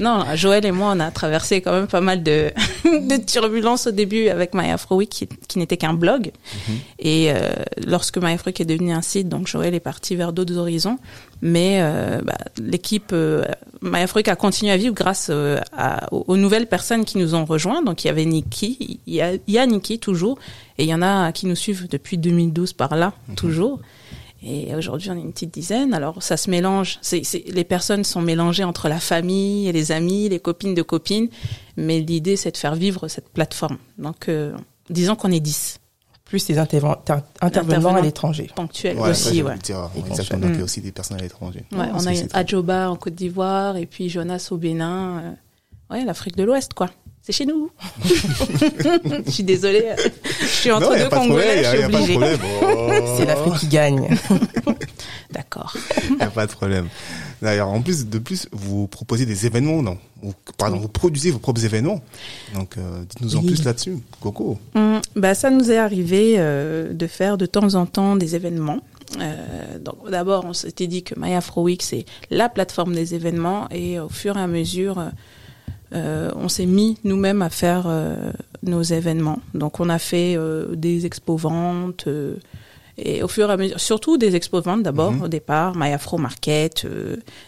Non, 0.00 0.24
Joël 0.34 0.66
et 0.66 0.72
moi, 0.72 0.92
on 0.94 1.00
a 1.00 1.10
traversé 1.10 1.62
quand 1.62 1.72
même 1.72 1.86
pas 1.86 2.02
mal 2.02 2.22
de, 2.22 2.52
de 2.84 3.16
turbulences 3.24 3.86
au 3.86 3.90
début 3.90 4.28
avec 4.28 4.52
My 4.52 4.70
Afro 4.70 4.96
Week, 4.96 5.08
qui, 5.08 5.28
qui 5.48 5.58
n'était 5.58 5.78
qu'un 5.78 5.94
blog. 5.94 6.30
Mmh. 6.68 6.72
Et 6.98 7.30
euh, 7.30 7.52
lorsque 7.86 8.18
My 8.18 8.32
Afro 8.32 8.48
Week 8.48 8.60
est 8.60 8.66
devenu 8.66 8.92
un 8.92 9.00
site, 9.00 9.30
donc 9.30 9.46
Joël 9.46 9.72
est 9.72 9.80
parti 9.80 10.14
vers 10.14 10.34
d'autres 10.34 10.58
horizons. 10.58 10.98
Mais 11.42 11.78
euh, 11.80 12.20
bah, 12.22 12.38
l'équipe 12.58 13.10
euh, 13.12 13.44
My 13.82 14.00
Afro 14.00 14.18
Week 14.18 14.28
a 14.28 14.36
continué 14.36 14.72
à 14.72 14.76
vivre 14.76 14.94
grâce 14.94 15.28
euh, 15.30 15.60
à, 15.76 16.12
aux 16.12 16.36
nouvelles 16.36 16.66
personnes 16.66 17.04
qui 17.04 17.18
nous 17.18 17.34
ont 17.34 17.44
rejoints. 17.44 17.82
Donc 17.82 18.04
il 18.04 18.08
y 18.08 18.10
avait 18.10 18.24
Nikki, 18.24 19.00
il 19.06 19.14
y 19.14 19.20
a, 19.20 19.34
il 19.34 19.54
y 19.54 19.58
a 19.58 19.66
Nikki 19.66 19.98
toujours, 19.98 20.38
et 20.78 20.84
il 20.84 20.88
y 20.88 20.94
en 20.94 21.02
a 21.02 21.32
qui 21.32 21.46
nous 21.46 21.56
suivent 21.56 21.88
depuis 21.88 22.16
2012 22.16 22.72
par 22.72 22.96
là, 22.96 23.12
mmh. 23.28 23.34
toujours. 23.34 23.80
Et 24.42 24.74
aujourd'hui, 24.74 25.10
on 25.10 25.16
est 25.16 25.20
une 25.20 25.32
petite 25.32 25.52
dizaine. 25.52 25.94
Alors, 25.94 26.22
ça 26.22 26.36
se 26.36 26.50
mélange. 26.50 26.98
C'est, 27.00 27.22
les 27.48 27.64
personnes 27.64 28.04
sont 28.04 28.20
mélangées 28.20 28.64
entre 28.64 28.88
la 28.88 29.00
famille 29.00 29.68
et 29.68 29.72
les 29.72 29.92
amis, 29.92 30.28
les 30.28 30.40
copines 30.40 30.74
de 30.74 30.82
copines. 30.82 31.28
Mais 31.76 32.00
l'idée, 32.00 32.36
c'est 32.36 32.52
de 32.52 32.56
faire 32.56 32.74
vivre 32.74 33.08
cette 33.08 33.30
plateforme. 33.30 33.78
Donc, 33.98 34.28
euh, 34.28 34.54
disons 34.90 35.16
qu'on 35.16 35.32
est 35.32 35.40
dix. 35.40 35.80
Plus 36.24 36.48
les 36.48 36.58
intervenants, 36.58 37.94
à 37.94 38.00
l'étranger. 38.00 38.50
Ponctuels 38.54 38.98
aussi, 38.98 39.42
ouais. 39.42 39.54
exactement. 39.96 40.48
Il 40.48 40.58
y 40.58 40.60
a 40.60 40.64
aussi 40.64 40.80
des 40.80 40.90
personnes 40.90 41.18
à 41.18 41.22
l'étranger. 41.22 41.64
Ouais, 41.70 41.86
on 41.94 42.04
a 42.04 42.10
Adjoba 42.36 42.90
en 42.90 42.96
Côte 42.96 43.14
d'Ivoire 43.14 43.76
et 43.76 43.86
puis 43.86 44.08
Jonas 44.08 44.48
au 44.50 44.56
Bénin. 44.56 45.20
Euh, 45.20 45.94
ouais, 45.94 46.04
l'Afrique 46.04 46.36
de 46.36 46.42
l'Ouest, 46.42 46.74
quoi 46.74 46.90
c'est 47.26 47.32
chez 47.32 47.44
nous. 47.44 47.70
je 49.26 49.30
suis 49.32 49.42
désolée. 49.42 49.84
Je 50.40 50.46
suis 50.46 50.70
entre 50.70 50.96
deux 50.96 51.08
Congolais, 51.08 51.64
je 51.64 51.68
suis 51.70 51.84
obligée. 51.84 52.18
C'est 53.16 53.24
l'Afrique 53.24 53.54
qui 53.58 53.66
gagne. 53.66 54.16
D'accord. 55.32 55.76
Il 56.08 56.16
n'y 56.16 56.22
a 56.22 56.30
pas 56.30 56.46
de 56.46 56.52
problème. 56.52 56.86
D'ailleurs, 57.42 57.68
en 57.68 57.82
plus, 57.82 58.06
de 58.06 58.18
plus, 58.20 58.46
vous 58.52 58.86
proposez 58.86 59.26
des 59.26 59.44
événements, 59.44 59.82
non? 59.82 59.98
Pardon, 60.56 60.78
vous 60.78 60.88
produisez 60.88 61.32
vos 61.32 61.40
propres 61.40 61.64
événements. 61.64 62.00
Donc, 62.54 62.78
euh, 62.78 63.00
dites-nous 63.00 63.34
en 63.34 63.42
plus 63.42 63.64
là-dessus. 63.64 63.98
Coco. 64.20 64.56
Hum, 64.76 65.00
bah, 65.16 65.34
ça 65.34 65.50
nous 65.50 65.72
est 65.72 65.78
arrivé 65.78 66.36
euh, 66.38 66.92
de 66.92 67.06
faire 67.08 67.36
de 67.36 67.46
temps 67.46 67.74
en 67.74 67.86
temps 67.86 68.14
des 68.14 68.36
événements. 68.36 68.78
Euh, 69.20 69.78
donc 69.80 70.10
d'abord, 70.10 70.44
on 70.44 70.52
s'était 70.52 70.86
dit 70.86 71.02
que 71.02 71.14
My 71.18 71.34
Afro 71.34 71.62
Week 71.62 71.82
c'est 71.82 72.06
la 72.30 72.48
plateforme 72.48 72.94
des 72.94 73.14
événements 73.14 73.68
et 73.70 74.00
au 74.00 74.08
fur 74.08 74.36
et 74.36 74.40
à 74.40 74.48
mesure, 74.48 75.00
euh, 75.94 76.30
on 76.36 76.48
s'est 76.48 76.66
mis 76.66 76.98
nous-mêmes 77.04 77.42
à 77.42 77.50
faire 77.50 77.84
euh, 77.86 78.32
nos 78.62 78.82
événements. 78.82 79.40
Donc 79.54 79.80
on 79.80 79.88
a 79.88 79.98
fait 79.98 80.34
euh, 80.36 80.74
des 80.74 81.06
expos 81.06 81.40
ventes 81.40 82.08
Et 82.98 83.22
au 83.22 83.28
fur 83.28 83.50
et 83.50 83.52
à 83.52 83.56
mesure, 83.58 83.78
surtout 83.78 84.16
des 84.16 84.34
expos 84.36 84.64
ventes 84.64 84.82
d'abord 84.82 85.12
Mhm. 85.12 85.22
au 85.22 85.28
départ, 85.28 85.76
My 85.76 85.92
Afro 85.92 86.16
Market, 86.18 86.86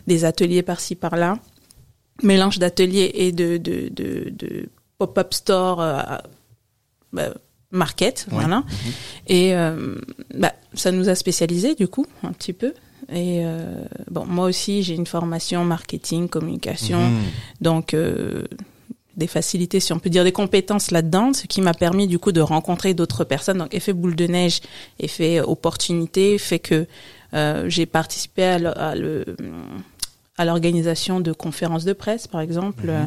des 0.06 0.24
ateliers 0.26 0.62
par-ci 0.62 0.94
par-là, 0.94 1.38
mélange 2.22 2.58
d'ateliers 2.58 3.10
et 3.14 3.32
de 3.32 3.56
de 3.56 3.88
de, 3.88 4.30
de 4.30 4.68
pop-up 4.98 5.32
store 5.32 5.78
bah, 7.12 7.28
market, 7.70 8.26
Ouais. 8.30 8.38
voilà. 8.40 8.62
Et 9.26 9.54
euh, 9.54 9.94
bah, 10.34 10.52
ça 10.74 10.90
nous 10.92 11.08
a 11.08 11.14
spécialisé 11.14 11.74
du 11.74 11.88
coup 11.88 12.06
un 12.22 12.32
petit 12.32 12.52
peu. 12.52 12.74
Et 13.10 13.40
euh, 13.44 13.84
bon, 14.10 14.26
moi 14.26 14.46
aussi 14.46 14.82
j'ai 14.82 14.94
une 14.94 15.06
formation 15.06 15.64
marketing, 15.64 16.28
communication, 16.28 17.00
Mhm. 17.10 17.22
donc 17.62 17.94
euh, 17.94 18.44
des 19.16 19.26
facilités, 19.26 19.80
si 19.80 19.92
on 19.92 19.98
peut 19.98 20.10
dire, 20.10 20.24
des 20.24 20.32
compétences 20.32 20.90
là-dedans, 20.92 21.32
ce 21.32 21.46
qui 21.46 21.60
m'a 21.60 21.74
permis 21.74 22.06
du 22.06 22.18
coup 22.18 22.32
de 22.32 22.40
rencontrer 22.40 22.94
d'autres 22.94 23.24
personnes. 23.24 23.58
Donc 23.58 23.74
effet 23.74 23.92
boule 23.92 24.14
de 24.14 24.26
neige, 24.26 24.60
effet 25.00 25.40
opportunité, 25.40 26.38
fait 26.38 26.58
que 26.60 26.86
euh, 27.34 27.64
j'ai 27.68 27.86
participé 27.86 28.44
à 28.44 28.58
le- 28.58 28.78
à 28.78 28.94
le 28.94 29.24
à 30.38 30.44
l'organisation 30.44 31.20
de 31.20 31.32
conférences 31.32 31.84
de 31.84 31.92
presse, 31.92 32.26
par 32.26 32.40
exemple, 32.40 32.84
Mhm. 32.86 32.90
euh, 32.90 33.04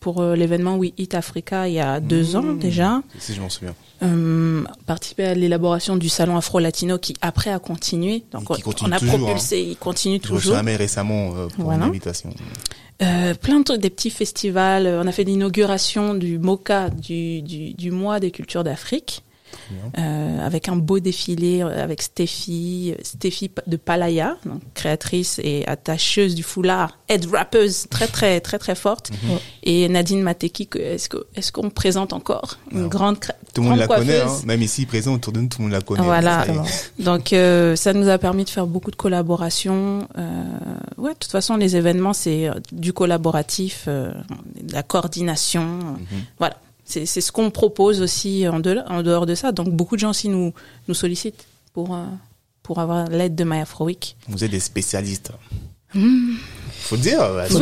pour 0.00 0.20
euh, 0.20 0.34
l'événement 0.34 0.76
We 0.76 0.92
Eat 0.98 1.14
Africa 1.14 1.68
il 1.68 1.74
y 1.74 1.80
a 1.80 2.00
deux 2.00 2.34
ans 2.36 2.42
Mhm. 2.42 2.58
déjà. 2.58 3.02
Si 3.18 3.34
je 3.34 3.40
m'en 3.40 3.48
souviens. 3.48 3.74
Euh, 4.02 4.64
participer 4.86 5.24
à 5.26 5.34
l'élaboration 5.34 5.96
du 5.96 6.08
salon 6.08 6.36
Afro-Latino 6.36 6.98
qui 6.98 7.14
après 7.22 7.50
a 7.52 7.60
continué. 7.60 8.24
Donc 8.32 8.50
on, 8.50 8.54
continue 8.56 8.90
on 8.90 8.92
a 8.92 8.98
toujours, 8.98 9.18
propulsé, 9.20 9.60
il 9.62 9.76
continue 9.76 10.16
Je 10.20 10.28
toujours. 10.28 10.56
jamais 10.56 10.74
récemment 10.74 11.34
euh, 11.36 11.46
pour 11.54 11.66
Voilà. 11.66 11.84
une 11.84 11.90
invitation. 11.90 12.30
Euh, 13.00 13.34
plein 13.34 13.60
de 13.60 13.76
des 13.76 13.90
petits 13.90 14.10
festivals. 14.10 14.86
On 14.86 15.06
a 15.06 15.12
fait 15.12 15.24
l'inauguration 15.24 16.14
du 16.14 16.38
MOCA, 16.38 16.90
du, 16.90 17.42
du, 17.42 17.74
du 17.74 17.90
mois 17.92 18.18
des 18.20 18.30
cultures 18.32 18.64
d'Afrique. 18.64 19.22
Euh, 19.98 20.46
avec 20.46 20.68
un 20.68 20.76
beau 20.76 21.00
défilé 21.00 21.62
euh, 21.62 21.82
avec 21.82 22.02
Stéphie, 22.02 22.94
euh, 22.96 23.00
Stéphie 23.02 23.50
de 23.66 23.76
Palaya, 23.76 24.36
donc 24.46 24.60
créatrice 24.74 25.40
et 25.42 25.66
attacheuse 25.66 26.34
du 26.34 26.42
foulard, 26.42 26.98
head 27.08 27.26
rappeuse 27.32 27.86
très 27.90 28.06
très 28.06 28.40
très 28.40 28.58
très 28.58 28.74
forte, 28.74 29.10
Mhm. 29.10 29.38
et 29.64 29.88
Nadine 29.88 30.22
Mateki. 30.22 30.68
Est-ce 30.78 31.08
que 31.08 31.26
est-ce 31.36 31.52
qu'on 31.52 31.70
présente 31.70 32.12
encore 32.12 32.58
une 32.70 32.78
Alors, 32.78 32.90
grande 32.90 33.18
Tout 33.54 33.62
le 33.62 33.68
monde 33.68 33.78
la 33.78 33.86
connaît, 33.86 34.20
hein. 34.20 34.28
même 34.46 34.62
ici 34.62 34.86
présent 34.86 35.14
autour 35.14 35.32
de 35.32 35.40
nous, 35.40 35.48
tout 35.48 35.58
le 35.58 35.64
monde 35.64 35.72
la 35.72 35.80
connaît. 35.80 36.02
Voilà. 36.02 36.46
Est. 36.46 36.92
Donc 37.02 37.32
euh, 37.32 37.76
ça 37.76 37.92
nous 37.92 38.08
a 38.08 38.18
permis 38.18 38.44
de 38.44 38.50
faire 38.50 38.66
beaucoup 38.66 38.90
de 38.90 38.96
collaborations. 38.96 40.06
Euh, 40.18 40.44
ouais, 40.98 41.12
de 41.14 41.18
toute 41.18 41.30
façon 41.30 41.56
les 41.56 41.76
événements 41.76 42.12
c'est 42.12 42.48
du 42.72 42.92
collaboratif, 42.92 43.84
euh, 43.88 44.12
de 44.62 44.72
la 44.72 44.82
coordination. 44.82 45.64
Mhm. 45.64 45.98
Voilà, 46.38 46.56
c'est 47.06 47.20
ce 47.20 47.32
qu'on 47.32 47.50
propose 47.50 48.00
aussi 48.00 48.46
en 48.48 48.60
dehors, 48.60 48.84
en 48.88 49.02
dehors 49.02 49.26
de 49.26 49.34
ça. 49.34 49.52
Donc 49.52 49.68
beaucoup 49.70 49.96
de 49.96 50.00
gens 50.00 50.10
aussi 50.10 50.28
nous 50.28 50.52
nous 50.88 50.94
sollicitent 50.94 51.44
pour 51.72 51.94
euh, 51.94 52.04
pour 52.62 52.78
avoir 52.78 53.08
l'aide 53.08 53.34
de 53.34 53.44
My 53.44 53.58
Afro 53.60 53.86
Week. 53.86 54.16
Vous 54.28 54.44
êtes 54.44 54.50
des 54.50 54.60
spécialistes. 54.60 55.32
Hmm. 55.94 56.36
Faut 56.84 56.96
dire, 56.96 57.20
Il 57.48 57.52
faut, 57.52 57.58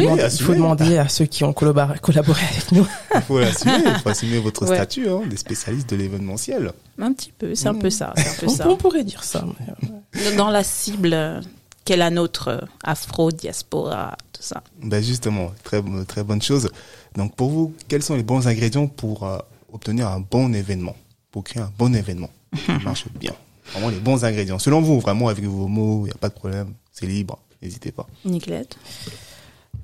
demander, 0.54 0.84
faut 0.94 0.98
à 1.00 1.08
ceux 1.08 1.24
qui 1.26 1.44
ont 1.44 1.52
collaboré, 1.52 1.98
collaboré 2.00 2.42
avec 2.52 2.72
nous. 2.72 2.86
Il 3.14 3.20
faut 3.22 3.38
assumer, 3.38 3.72
faut 4.02 4.08
assumer 4.08 4.38
votre 4.38 4.66
Ouais. 4.66 4.76
statut, 4.76 5.08
hein, 5.08 5.22
des 5.28 5.36
spécialistes 5.36 5.90
de 5.90 5.96
l'événementiel. 5.96 6.72
Un 6.98 7.12
petit 7.12 7.32
peu, 7.36 7.54
c'est 7.54 7.68
un 7.68 7.74
peu 7.74 7.90
ça, 7.90 8.12
c'est 8.16 8.28
un 8.28 8.34
peu 8.40 8.46
On, 8.46 8.56
ça. 8.56 8.68
on 8.68 8.76
pourrait 8.76 9.04
dire 9.04 9.24
ça. 9.24 9.44
mais, 9.58 10.20
euh, 10.26 10.36
Dans 10.36 10.48
la 10.48 10.62
cible 10.62 11.40
qu'est 11.90 11.96
la 11.96 12.10
nôtre, 12.10 12.46
euh, 12.46 12.60
Afro, 12.84 13.32
diaspora, 13.32 14.16
tout 14.32 14.44
ça. 14.44 14.62
Ben 14.80 15.02
justement, 15.02 15.50
très, 15.64 15.82
très 16.06 16.22
bonne 16.22 16.40
chose. 16.40 16.70
Donc 17.16 17.34
pour 17.34 17.50
vous, 17.50 17.74
quels 17.88 18.04
sont 18.04 18.14
les 18.14 18.22
bons 18.22 18.46
ingrédients 18.46 18.86
pour 18.86 19.24
euh, 19.24 19.38
obtenir 19.72 20.06
un 20.06 20.20
bon 20.20 20.54
événement, 20.54 20.94
pour 21.32 21.42
créer 21.42 21.60
un 21.60 21.72
bon 21.76 21.92
événement 21.92 22.30
qui 22.54 22.70
marche 22.84 23.06
bien? 23.18 23.32
Vraiment 23.72 23.88
les 23.88 23.98
bons 23.98 24.24
ingrédients. 24.24 24.60
Selon 24.60 24.80
vous, 24.80 25.00
vraiment 25.00 25.26
avec 25.26 25.44
vos 25.44 25.66
mots, 25.66 26.02
il 26.02 26.10
n'y 26.10 26.12
a 26.12 26.18
pas 26.18 26.28
de 26.28 26.34
problème, 26.34 26.74
c'est 26.92 27.06
libre, 27.06 27.40
n'hésitez 27.60 27.90
pas. 27.90 28.06
Nicolette 28.24 28.76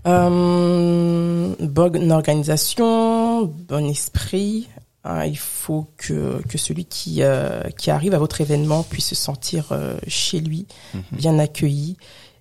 Euh, 0.06 1.56
bonne 1.58 2.12
organisation, 2.12 3.46
bon 3.46 3.90
esprit. 3.90 4.68
Hein, 5.08 5.24
il 5.26 5.38
faut 5.38 5.86
que, 5.96 6.42
que 6.48 6.58
celui 6.58 6.84
qui, 6.84 7.22
euh, 7.22 7.62
qui 7.78 7.90
arrive 7.90 8.14
à 8.14 8.18
votre 8.18 8.40
événement 8.40 8.82
puisse 8.82 9.06
se 9.08 9.14
sentir 9.14 9.68
euh, 9.72 9.96
chez 10.08 10.40
lui, 10.40 10.66
Mhm. 10.94 11.02
bien 11.12 11.38
accueilli 11.38 11.96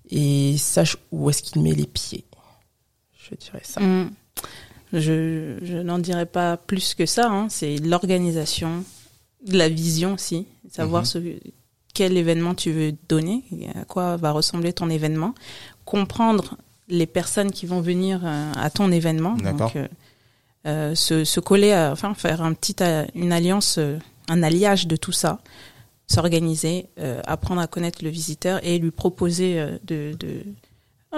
et 0.09 0.55
sache 0.57 0.97
où 1.11 1.29
est-ce 1.29 1.41
qu'il 1.43 1.61
met 1.61 1.73
les 1.73 1.85
pieds. 1.87 2.25
Je 3.29 3.35
dirais 3.35 3.61
ça. 3.63 3.81
Mm. 3.81 4.11
Je, 4.93 5.57
je 5.63 5.77
n'en 5.77 5.99
dirais 5.99 6.25
pas 6.27 6.57
plus 6.57 6.93
que 6.93 7.05
ça. 7.05 7.27
Hein. 7.29 7.47
C'est 7.49 7.77
l'organisation, 7.77 8.83
la 9.47 9.67
vision 9.67 10.13
aussi, 10.13 10.45
savoir 10.71 11.01
Mhm. 11.01 11.05
ce, 11.05 11.19
quel 11.93 12.17
événement 12.17 12.53
tu 12.55 12.71
veux 12.71 12.93
donner, 13.09 13.43
à 13.75 13.85
quoi 13.85 14.15
va 14.17 14.31
ressembler 14.31 14.73
ton 14.73 14.89
événement, 14.89 15.33
comprendre 15.85 16.55
les 16.87 17.07
personnes 17.07 17.51
qui 17.51 17.65
vont 17.65 17.81
venir 17.81 18.21
euh, 18.23 18.51
à 18.55 18.69
ton 18.69 18.91
événement. 18.91 19.33
D'accord. 19.37 19.71
Donc, 19.73 19.89
se, 20.65 21.23
se 21.23 21.39
coller, 21.39 21.73
à, 21.73 21.91
enfin 21.91 22.13
faire 22.13 22.41
un 22.41 22.53
petit, 22.53 22.75
euh, 22.81 23.05
une 23.13 23.31
alliance, 23.31 23.77
euh, 23.77 23.97
un 24.27 24.43
alliage 24.43 24.87
de 24.87 24.95
tout 24.95 25.11
ça, 25.11 25.39
s'organiser, 26.07 26.87
euh, 26.99 27.21
apprendre 27.25 27.61
à 27.61 27.67
connaître 27.67 28.03
le 28.03 28.09
visiteur 28.09 28.59
et 28.63 28.77
lui 28.77 28.91
proposer 28.91 29.59
euh, 29.59 29.77
de, 29.83 30.15
de 30.19 30.27
euh, 30.27 30.43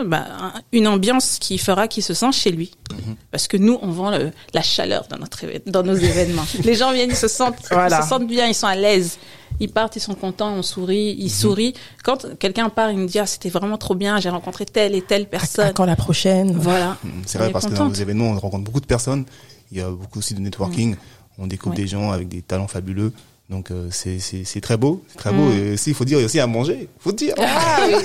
bah, 0.05 0.25
un- 0.39 0.53
une 0.71 0.87
ambiance 0.87 1.37
qui 1.39 1.57
fera 1.57 1.87
qu'il 1.87 2.03
se 2.03 2.13
sent 2.13 2.31
chez 2.31 2.51
lui. 2.51 2.71
Mhm. 2.91 3.15
Parce 3.31 3.47
que 3.47 3.57
nous, 3.57 3.77
on 3.81 3.91
vend 3.91 4.11
le- 4.11 4.31
la 4.53 4.61
chaleur 4.61 5.07
dans, 5.09 5.17
notre, 5.17 5.39
dans 5.65 5.83
nos 5.83 5.95
événements. 5.95 6.45
Les 6.63 6.75
gens 6.75 6.91
viennent, 6.93 7.09
ils 7.09 7.15
se 7.15 7.27
sentent, 7.27 7.55
Voilà. 7.71 7.99
ils 7.99 8.03
se 8.03 8.09
sentent 8.09 8.27
bien, 8.27 8.47
ils 8.47 8.53
sont 8.55 8.67
à 8.67 8.75
l'aise. 8.75 9.17
Ils 9.59 9.69
partent, 9.71 9.95
ils 9.95 10.01
sont 10.01 10.13
contents, 10.13 10.53
on 10.53 10.61
sourit, 10.61 11.15
Mhm. 11.15 11.21
ils 11.25 11.31
sourient. 11.31 11.73
Quand 12.03 12.37
quelqu'un 12.37 12.69
part, 12.69 12.91
il 12.91 12.97
me 12.99 13.07
dit, 13.07 13.17
ah, 13.19 13.25
c'était 13.25 13.49
vraiment 13.49 13.77
trop 13.77 13.95
bien, 13.95 14.19
j'ai 14.19 14.29
rencontré 14.29 14.65
telle 14.65 14.93
et 14.95 15.01
telle 15.01 15.23
À, 15.23 15.25
à 15.25 15.29
personne. 15.29 15.73
quand 15.73 15.85
la 15.85 15.95
prochaine? 15.95 16.51
Voilà. 16.57 16.97
Mm, 17.03 17.09
C'est 17.25 17.37
vrai 17.39 17.51
parce 17.51 17.65
que 17.65 17.73
dans 17.73 17.87
nos 17.87 17.93
événements, 17.93 18.25
on 18.31 18.39
rencontre 18.39 18.63
beaucoup 18.63 18.81
de 18.81 18.85
personnes. 18.85 19.25
Il 19.71 19.77
y 19.77 19.81
a 19.81 19.89
beaucoup 19.89 20.19
aussi 20.19 20.33
de 20.33 20.39
networking. 20.39 20.95
On 21.39 21.47
découvre 21.47 21.75
Ouais. 21.75 21.81
des 21.81 21.87
gens 21.87 22.11
avec 22.11 22.27
des 22.27 22.41
talents 22.41 22.67
fabuleux. 22.67 23.11
Donc 23.49 23.71
euh, 23.71 23.87
c'est 23.91 24.19
c'est 24.19 24.43
c'est 24.43 24.59
très 24.59 24.75
beau, 24.75 25.05
c'est 25.07 25.17
très 25.17 25.31
beau. 25.31 25.45
Mm. 25.45 25.57
Et 25.57 25.71
aussi, 25.75 25.91
il 25.91 25.95
faut 25.95 26.03
dire, 26.03 26.17
il 26.17 26.21
y 26.21 26.23
a 26.23 26.25
aussi 26.25 26.39
à 26.41 26.47
manger. 26.47 26.89
Faut 26.99 27.13
dire. 27.13 27.33
Ah, 27.39 27.77
oui. 27.87 27.95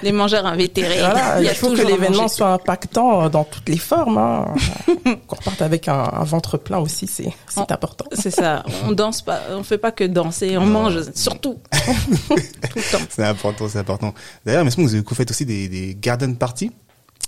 Les 0.04 0.12
mangeurs 0.12 0.48
invétérés. 0.48 0.98
Voilà, 0.98 1.40
il 1.42 1.46
il 1.46 1.54
faut 1.54 1.72
que 1.72 1.82
l'événement 1.82 2.28
soit 2.28 2.54
impactant 2.54 3.30
dans 3.30 3.44
toutes 3.44 3.70
les 3.70 3.78
formes. 3.78 4.18
Hein. 4.18 4.46
Qu'on 5.28 5.36
reparte 5.36 5.62
avec 5.62 5.88
un, 5.88 6.10
un 6.12 6.24
ventre 6.24 6.58
plein 6.58 6.80
aussi, 6.80 7.06
c'est 7.06 7.32
c'est 7.50 7.72
important. 7.72 8.06
C'est 8.14 8.32
ça. 8.32 8.64
On 8.86 8.94
danse 8.94 9.22
pas, 9.22 9.42
on 9.52 9.62
fait 9.62 9.78
pas 9.78 9.92
que 9.92 10.04
danser, 10.06 10.58
on 10.58 10.66
mange 10.66 11.12
surtout. 11.14 11.60
Tout 12.30 12.36
le 12.78 12.92
temps. 12.92 13.06
C'est 13.10 13.26
important, 13.26 13.68
c'est 13.70 13.78
important. 13.80 14.16
D'ailleurs, 14.44 14.64
mais 14.64 14.70
est-ce 14.70 14.78
que 14.78 15.08
vous 15.08 15.16
faites 15.16 15.30
aussi 15.30 15.46
des, 15.46 15.68
des 15.68 15.96
garden 16.00 16.36
parties 16.36 16.72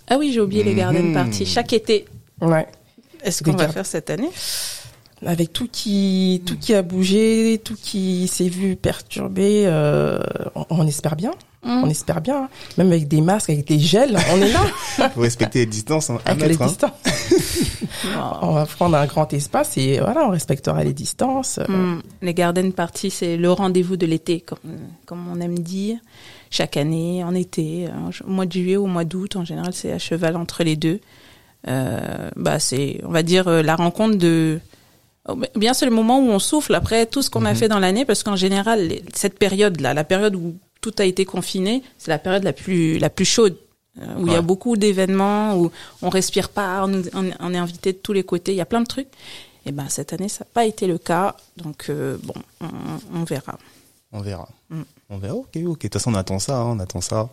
Ah 0.07 0.17
oui, 0.17 0.31
j'ai 0.33 0.41
oublié 0.41 0.63
les 0.63 0.73
garden 0.73 1.09
Mhm. 1.09 1.13
parties. 1.13 1.45
Chaque 1.45 1.73
été, 1.73 2.05
Ouais. 2.39 2.65
est-ce 3.23 3.43
qu'on 3.43 3.51
va 3.53 3.67
faire 3.67 3.85
cette 3.85 4.09
année? 4.09 4.29
Avec 5.25 5.53
tout 5.53 5.67
qui, 5.71 6.41
tout 6.47 6.57
qui 6.57 6.73
a 6.73 6.81
bougé, 6.81 7.61
tout 7.63 7.75
qui 7.79 8.27
s'est 8.27 8.49
vu 8.49 8.75
perturbé, 8.75 9.63
euh, 9.67 10.19
on, 10.55 10.65
on 10.71 10.87
espère 10.87 11.15
bien. 11.15 11.31
Hmm. 11.63 11.83
On 11.83 11.89
espère 11.91 12.21
bien. 12.21 12.43
hein. 12.45 12.49
Même 12.79 12.87
avec 12.87 13.07
des 13.07 13.21
masques, 13.21 13.51
avec 13.51 13.67
des 13.67 13.77
gels, 13.79 14.17
on 14.33 14.41
est 14.41 14.51
là. 14.51 15.09
Faut 15.13 15.21
respecter 15.21 15.59
les 15.59 15.65
distances, 15.67 16.09
hein, 16.09 16.17
un 16.25 16.31
avec 16.31 16.41
les 16.43 16.57
mètre. 16.57 16.63
hein. 16.63 16.67
distances. 16.67 16.91
On 18.41 18.53
va 18.53 18.65
prendre 18.65 18.97
un 18.97 19.05
grand 19.05 19.31
espace 19.31 19.77
et 19.77 19.99
voilà, 19.99 20.25
on 20.25 20.29
respectera 20.31 20.83
les 20.83 20.93
distances. 20.93 21.59
Hmm. 21.67 21.99
Les 22.23 22.33
garden 22.33 22.73
parties, 22.73 23.11
c'est 23.11 23.37
le 23.37 23.51
rendez-vous 23.51 23.95
de 23.95 24.07
l'été, 24.07 24.39
comme, 24.39 24.57
comme 25.05 25.27
on 25.31 25.39
aime 25.39 25.59
dire. 25.59 25.97
Chaque 26.49 26.77
année, 26.77 27.23
en 27.23 27.35
été, 27.35 27.87
euh, 27.87 28.11
au 28.25 28.31
mois 28.31 28.47
de 28.47 28.51
juillet 28.53 28.77
ou 28.77 28.85
au 28.85 28.87
mois 28.87 29.03
d'août, 29.05 29.35
en 29.35 29.45
général, 29.45 29.71
c'est 29.73 29.91
à 29.91 29.99
cheval 29.99 30.35
entre 30.35 30.63
les 30.63 30.75
deux. 30.75 30.99
Euh, 31.67 32.31
bah, 32.35 32.57
c'est, 32.57 33.01
on 33.05 33.11
va 33.11 33.21
dire, 33.21 33.47
la 33.47 33.75
rencontre 33.75 34.17
de. 34.17 34.59
Oh, 35.27 35.35
Bien, 35.55 35.73
c'est 35.73 35.85
le 35.85 35.91
moment 35.91 36.19
où 36.19 36.29
on 36.29 36.39
souffle 36.39 36.73
après 36.73 37.05
tout 37.05 37.21
ce 37.21 37.29
qu'on 37.29 37.45
a 37.45 37.51
Mhm. 37.51 37.55
fait 37.57 37.67
dans 37.67 37.79
l'année, 37.79 38.05
parce 38.05 38.23
qu'en 38.23 38.35
général, 38.35 38.87
les- 38.87 39.03
cette 39.13 39.37
période-là, 39.37 39.93
la 39.93 40.03
période 40.03 40.35
où 40.35 40.55
tout 40.81 40.93
a 40.97 41.05
été 41.05 41.25
confiné, 41.25 41.83
c'est 41.99 42.09
la 42.09 42.17
période 42.17 42.43
la 42.43 42.53
plus 42.53 42.97
la 42.97 43.09
plus 43.11 43.25
chaude, 43.25 43.55
euh, 44.01 44.15
où 44.17 44.25
il 44.27 44.33
y 44.33 44.35
a 44.35 44.41
beaucoup 44.41 44.75
d'événements, 44.77 45.55
où 45.57 45.71
on 46.01 46.09
respire 46.09 46.49
pas, 46.49 46.83
on, 46.83 46.87
nous- 46.87 47.03
on- 47.13 47.29
on 47.39 47.53
est 47.53 47.57
invité 47.57 47.93
de 47.93 47.97
tous 47.99 48.13
les 48.13 48.23
côtés, 48.23 48.51
il 48.53 48.57
y 48.57 48.61
a 48.61 48.65
plein 48.65 48.81
de 48.81 48.87
trucs. 48.87 49.09
Et 49.67 49.71
ben 49.71 49.87
cette 49.89 50.11
année, 50.11 50.27
ça 50.27 50.43
n'a 50.43 50.49
pas 50.51 50.65
été 50.65 50.87
le 50.87 50.97
cas, 50.97 51.35
donc 51.57 51.85
euh, 51.89 52.17
bon, 52.23 52.33
on, 52.61 52.67
on 53.19 53.23
verra. 53.25 53.59
On 54.11 54.21
verra. 54.21 54.49
Mm. 54.71 54.81
On 55.11 55.17
verra. 55.19 55.35
Ok, 55.35 55.49
ok. 55.55 55.61
De 55.63 55.73
toute 55.87 55.93
façon, 55.93 56.11
on 56.11 56.15
attend 56.15 56.39
ça. 56.39 56.57
hein, 56.57 56.65
on 56.65 56.79
attend 56.79 56.99
ça. 57.01 57.29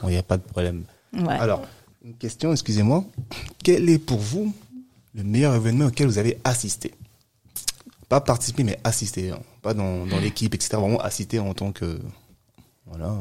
Bon, 0.00 0.08
il 0.08 0.12
n'y 0.12 0.18
a 0.18 0.22
pas 0.22 0.36
de 0.36 0.42
problème. 0.42 0.84
Ouais. 1.12 1.34
Alors, 1.34 1.62
une 2.04 2.14
question, 2.14 2.52
excusez-moi. 2.52 3.04
Quel 3.64 3.90
est 3.90 3.98
pour 3.98 4.18
vous 4.18 4.54
le 5.16 5.24
meilleur 5.24 5.54
événement 5.56 5.86
auquel 5.86 6.06
vous 6.06 6.18
avez 6.18 6.38
assisté? 6.44 6.94
Pas 8.08 8.20
participer, 8.20 8.64
mais 8.64 8.78
assister. 8.84 9.30
hein. 9.30 9.38
Pas 9.62 9.74
dans, 9.74 10.06
dans 10.06 10.18
l'équipe, 10.18 10.54
etc. 10.54 10.76
Vraiment 10.76 11.00
assister 11.00 11.38
en 11.38 11.54
tant 11.54 11.72
que. 11.72 11.98
Voilà. 12.86 13.14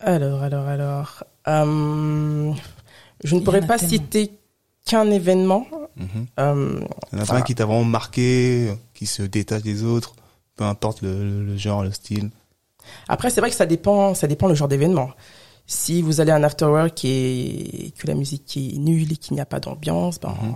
Alors, 0.00 0.42
alors, 0.42 0.66
alors. 0.66 1.24
Euh, 1.48 2.52
je 3.24 3.34
ne 3.34 3.40
pourrais 3.40 3.60
pas 3.66 3.78
tellement. 3.78 3.88
citer 3.94 4.32
qu'un 4.86 5.10
événement. 5.10 5.66
Mhm. 5.96 6.26
Euh, 6.38 6.80
Il 7.12 7.18
y 7.18 7.22
en 7.22 7.24
a 7.24 7.34
un 7.36 7.42
qui 7.42 7.54
t'a 7.54 7.66
vraiment 7.66 7.84
marqué, 7.84 8.72
qui 8.94 9.06
se 9.06 9.22
détache 9.22 9.62
des 9.62 9.84
autres 9.84 10.14
peu 10.56 10.64
importe 10.64 11.00
le, 11.00 11.44
le 11.46 11.56
genre, 11.56 11.82
le 11.82 11.90
style. 11.90 12.28
Après, 13.08 13.30
c'est 13.30 13.40
vrai 13.40 13.48
que 13.48 13.56
ça 13.56 13.64
dépend, 13.64 14.14
ça 14.14 14.26
dépend 14.26 14.46
le 14.46 14.54
genre 14.54 14.68
d'événement. 14.68 15.10
Si 15.66 16.02
vous 16.02 16.20
allez 16.20 16.32
à 16.32 16.36
un 16.36 16.42
afterwork 16.42 17.02
et 17.04 17.94
que 17.96 18.06
la 18.06 18.12
musique 18.14 18.56
est 18.58 18.76
nulle 18.76 19.10
et 19.12 19.16
qu'il 19.16 19.34
n'y 19.36 19.40
a 19.40 19.46
pas 19.46 19.58
d'ambiance, 19.60 20.20
ben, 20.20 20.30
Mhm. 20.42 20.54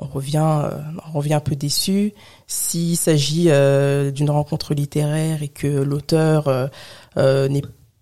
On 0.00 0.06
revient, 0.06 0.62
euh, 0.64 0.70
revient 1.12 1.34
un 1.34 1.40
peu 1.40 1.56
déçu. 1.56 2.14
S'il 2.46 2.96
s'agit 2.96 3.46
euh, 3.48 4.10
d'une 4.10 4.30
rencontre 4.30 4.74
littéraire 4.74 5.42
et 5.42 5.48
que 5.48 5.66
l'auteur 5.66 6.48
euh, 7.16 7.48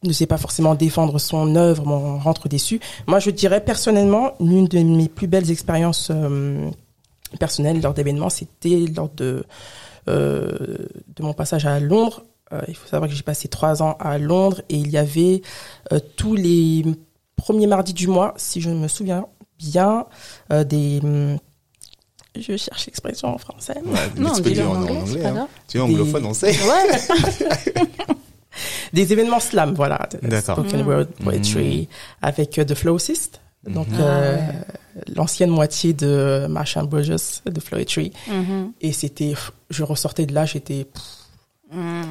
ne 0.05 0.13
sait 0.13 0.27
pas 0.27 0.39
forcément 0.39 0.75
défendre 0.75 1.19
son 1.19 1.57
œuvre, 1.57 1.87
on 1.87 2.19
rentre 2.19 2.49
déçu. 2.49 2.81
Moi, 3.07 3.19
je 3.19 3.31
dirais 3.31 3.65
personnellement, 3.65 4.33
l'une 4.41 4.69
de 4.69 4.79
mes 4.79 5.09
plus 5.09 5.27
belles 5.27 5.51
expériences 5.51 6.13
personnelles 7.39 7.83
lors 7.83 7.95
d'événements, 7.95 8.31
c'était 8.31 8.85
lors 8.95 9.11
de 9.11 9.45
de 10.07 11.23
mon 11.23 11.35
passage 11.35 11.67
à 11.67 11.81
Londres. 11.81 12.25
Il 12.67 12.75
faut 12.75 12.89
savoir 12.89 13.11
que 13.11 13.15
j'ai 13.15 13.23
passé 13.23 13.47
trois 13.47 13.83
ans 13.83 13.99
à 14.01 14.17
Londres 14.17 14.63
et 14.71 14.77
il 14.77 14.89
y 14.89 14.97
avait 14.97 15.43
tous 16.17 16.35
les 16.35 16.83
premiers 17.37 17.67
mardis 17.67 17.93
du 17.93 18.07
mois, 18.07 18.33
si 18.39 18.63
je 18.63 18.71
me 18.71 18.89
souviens 18.89 19.27
bien, 19.59 20.07
des... 20.51 21.03
je 22.41 22.57
cherche 22.57 22.87
l'expression 22.87 23.29
en 23.35 23.39
français. 23.39 23.77
Ouais, 23.85 23.99
Non, 24.17 24.31
tu 24.31 24.43
peux 24.43 24.51
dis-le 24.51 24.63
dire 24.63 24.71
en 24.71 24.77
en 24.83 24.89
anglais, 24.89 25.25
hein. 25.27 25.49
Tu 25.69 25.79
es 25.79 25.81
anglophone, 25.81 26.27
on 26.27 26.35
sait. 26.35 26.51
Ouais. 26.51 27.17
Des 28.93 29.13
événements 29.13 29.41
slam, 29.41 29.75
voilà. 29.75 30.09
Spoken 30.41 30.83
Mm. 30.83 30.87
word 30.89 31.07
poetry 31.23 31.89
avec 32.23 32.59
euh, 32.59 32.65
The 32.65 32.75
Flowcist. 32.75 33.41
Donc, 33.67 33.89
Mhm. 33.89 33.97
euh, 34.01 34.37
Ah 34.41 34.75
l'ancienne 35.15 35.51
moitié 35.51 35.93
de 35.93 36.47
Marshall 36.51 36.89
Burgess 36.89 37.43
de 37.47 37.61
Flowetry. 37.61 38.13
Mhm. 38.29 38.73
Et 38.81 38.91
c'était, 38.93 39.35
je 39.71 39.85
ressortais 39.85 40.27
de 40.27 40.35
là, 40.35 40.45
j'étais, 40.45 40.87
Mhm. 41.73 42.03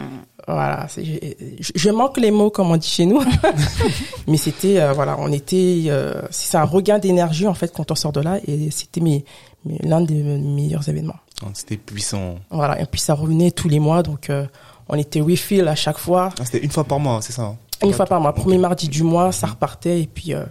Voilà, 0.48 0.88
je, 0.96 1.72
je 1.75 1.89
manque 1.89 2.17
les 2.17 2.29
mots 2.31 2.51
comme 2.51 2.69
on 2.72 2.77
dit 2.77 2.88
chez 2.88 3.05
nous, 3.07 3.19
mais 4.27 4.38
c'était 4.38 4.79
euh, 4.79 4.93
voilà, 4.93 5.17
on 5.19 5.31
était, 5.31 5.86
euh, 5.88 6.22
c'est 6.29 6.57
un 6.57 6.63
regain 6.63 7.00
d'énergie 7.00 7.48
en 7.48 7.55
fait 7.55 7.74
quand 7.74 7.89
on 7.91 7.96
sort 7.96 8.12
de 8.13 8.22
là 8.22 8.39
et 8.48 8.69
c'était 8.72 9.01
mes- 9.01 9.25
l'un 9.66 10.02
des 10.02 10.22
meilleurs 10.24 10.88
événements. 10.90 11.16
C'était 11.54 11.78
puissant. 11.78 12.36
Voilà, 12.50 12.82
et 12.82 12.86
puis 12.86 13.00
ça 13.00 13.14
revenait 13.14 13.52
tous 13.52 13.70
les 13.70 13.80
mois 13.80 14.02
donc 14.04 14.30
euh, 14.30 14.46
on 14.90 14.96
était 14.98 15.22
refill 15.22 15.68
à 15.68 15.76
chaque 15.76 15.98
fois, 15.98 16.30
Ah, 16.40 16.46
C'était 16.46 16.60
une 16.64 16.72
fois 16.72 16.84
par 16.84 17.00
mois, 17.00 17.22
c'est 17.22 17.34
ça 17.34 17.44
hein? 17.44 17.58
Une 17.84 17.94
fois 17.94 18.06
par 18.08 18.20
mois, 18.22 18.34
premier 18.34 18.58
mardi 18.58 18.88
du 18.90 19.04
mois, 19.04 19.32
ça 19.32 19.46
repartait 19.48 20.02
et 20.02 20.08
puis 20.08 20.34
euh, 20.34 20.44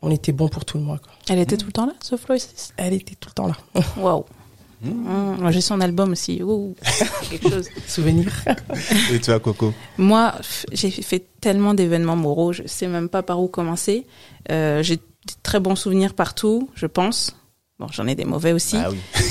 on 0.00 0.10
était 0.12 0.30
bon 0.32 0.48
pour 0.48 0.64
tout 0.64 0.78
le 0.78 0.84
mois. 0.84 0.98
quoi. 0.98 1.12
Elle 1.28 1.40
était 1.40 1.56
tout 1.56 1.66
le 1.66 1.72
temps 1.72 1.86
là, 1.86 1.92
ce 2.00 2.16
Floïs 2.16 2.72
Elle 2.76 2.92
était 2.94 3.14
tout 3.16 3.30
le 3.30 3.34
temps 3.34 3.48
là. 3.48 3.56
Waouh. 3.96 4.24
Moi, 4.84 5.52
J'ai 5.52 5.60
son 5.60 5.80
album 5.80 6.10
aussi. 6.12 6.42
Ouh, 6.42 6.74
quelque 7.30 7.48
chose. 7.50 7.68
Souvenir. 7.86 8.32
Et 9.12 9.20
toi, 9.20 9.38
Coco? 9.38 9.72
Moi, 9.96 10.34
j'ai 10.72 10.90
fait 10.90 11.24
tellement 11.40 11.72
d'événements 11.74 12.16
moraux, 12.16 12.52
je 12.52 12.64
sais 12.66 12.88
même 12.88 13.08
pas 13.08 13.22
par 13.22 13.40
où 13.40 13.46
commencer. 13.46 14.06
Euh, 14.50 14.82
j'ai 14.82 14.96
de 14.96 15.02
très 15.44 15.60
bons 15.60 15.76
souvenirs 15.76 16.14
partout, 16.14 16.68
je 16.74 16.86
pense. 16.86 17.36
Bon, 17.82 17.88
j'en 17.90 18.06
ai 18.06 18.14
des 18.14 18.24
mauvais 18.24 18.52
aussi. 18.52 18.76
Ah 18.76 18.90
oui. 18.90 18.98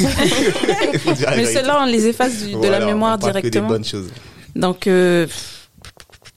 Mais 1.38 1.46
ceux-là, 1.46 1.80
on 1.84 1.86
les 1.86 2.08
efface 2.08 2.44
du- 2.44 2.52
de 2.52 2.58
Voilà, 2.58 2.80
la 2.80 2.86
on 2.86 2.90
mémoire 2.90 3.18
que 3.18 3.24
directement. 3.24 3.50
des 3.68 3.74
bonnes 3.74 3.86
choses. 3.86 4.10
Donc, 4.56 4.88
euh, 4.88 5.26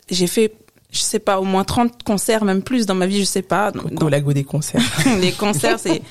j'ai 0.08 0.28
fait, 0.28 0.54
je 0.92 1.00
sais 1.00 1.18
pas, 1.18 1.40
au 1.40 1.44
moins 1.44 1.64
30 1.64 2.04
concerts, 2.04 2.44
même 2.44 2.62
plus 2.62 2.86
dans 2.86 2.94
ma 2.94 3.06
vie, 3.06 3.18
je 3.18 3.24
sais 3.24 3.42
pas. 3.42 3.72
Coco 3.72 4.08
Lago 4.08 4.32
des 4.32 4.44
concerts. 4.44 4.80
les 5.20 5.32
concerts, 5.32 5.80
c'est 5.80 6.02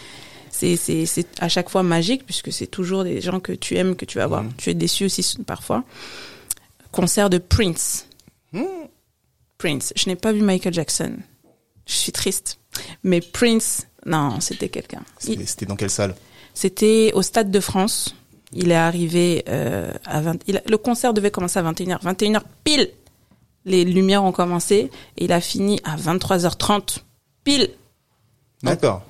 c'est 0.52 0.76
c'est 0.76 1.06
c'est 1.06 1.26
à 1.42 1.48
chaque 1.48 1.70
fois 1.70 1.84
magique 1.84 2.26
puisque 2.26 2.52
c'est 2.52 2.68
toujours 2.68 3.06
des 3.06 3.22
gens 3.22 3.40
que 3.40 3.54
tu 3.54 3.78
aimes 3.78 3.96
que 3.96 4.04
tu 4.06 4.18
vas 4.18 4.28
voir. 4.28 4.44
Mhm. 4.44 4.52
Tu 4.58 4.70
es 4.72 4.74
déçu 4.74 5.06
aussi 5.06 5.24
parfois. 5.48 5.84
Concert 6.92 7.30
de 7.30 7.38
Prince. 7.38 8.08
Mhm. 8.52 8.66
Prince. 9.58 9.94
Je 9.96 10.10
n'ai 10.10 10.18
pas 10.18 10.34
vu 10.34 10.42
Michael 10.42 10.74
Jackson. 10.74 11.14
Je 11.88 11.94
suis 11.94 12.12
triste. 12.12 12.60
Mais 13.04 13.22
Prince, 13.22 13.88
non, 14.06 14.40
c'était 14.40 14.70
quelqu'un. 14.70 15.02
C'était 15.46 15.66
dans 15.66 15.76
quelle 15.76 15.90
salle? 15.90 16.16
C'était 16.54 17.12
au 17.14 17.22
Stade 17.22 17.50
de 17.52 17.60
France. 17.60 18.16
Il 18.52 18.72
est 18.72 18.76
arrivé 18.76 19.44
euh, 19.50 19.92
à 20.06 20.22
20. 20.22 20.42
il 20.48 20.58
a- 20.58 20.62
le 20.68 20.78
concert 20.78 21.14
devait 21.14 21.32
commencer 21.32 21.58
à 21.60 21.64
21h. 21.64 22.00
21h 22.04 22.42
pile. 22.64 22.90
Les 23.66 23.86
lumières 23.86 24.24
ont 24.24 24.32
commencé 24.34 24.92
et 25.18 25.24
il 25.26 25.32
a 25.32 25.40
fini 25.42 25.80
à 25.84 25.96
23h30 25.96 26.98
pile. 27.44 27.70
D'accord. 28.62 29.04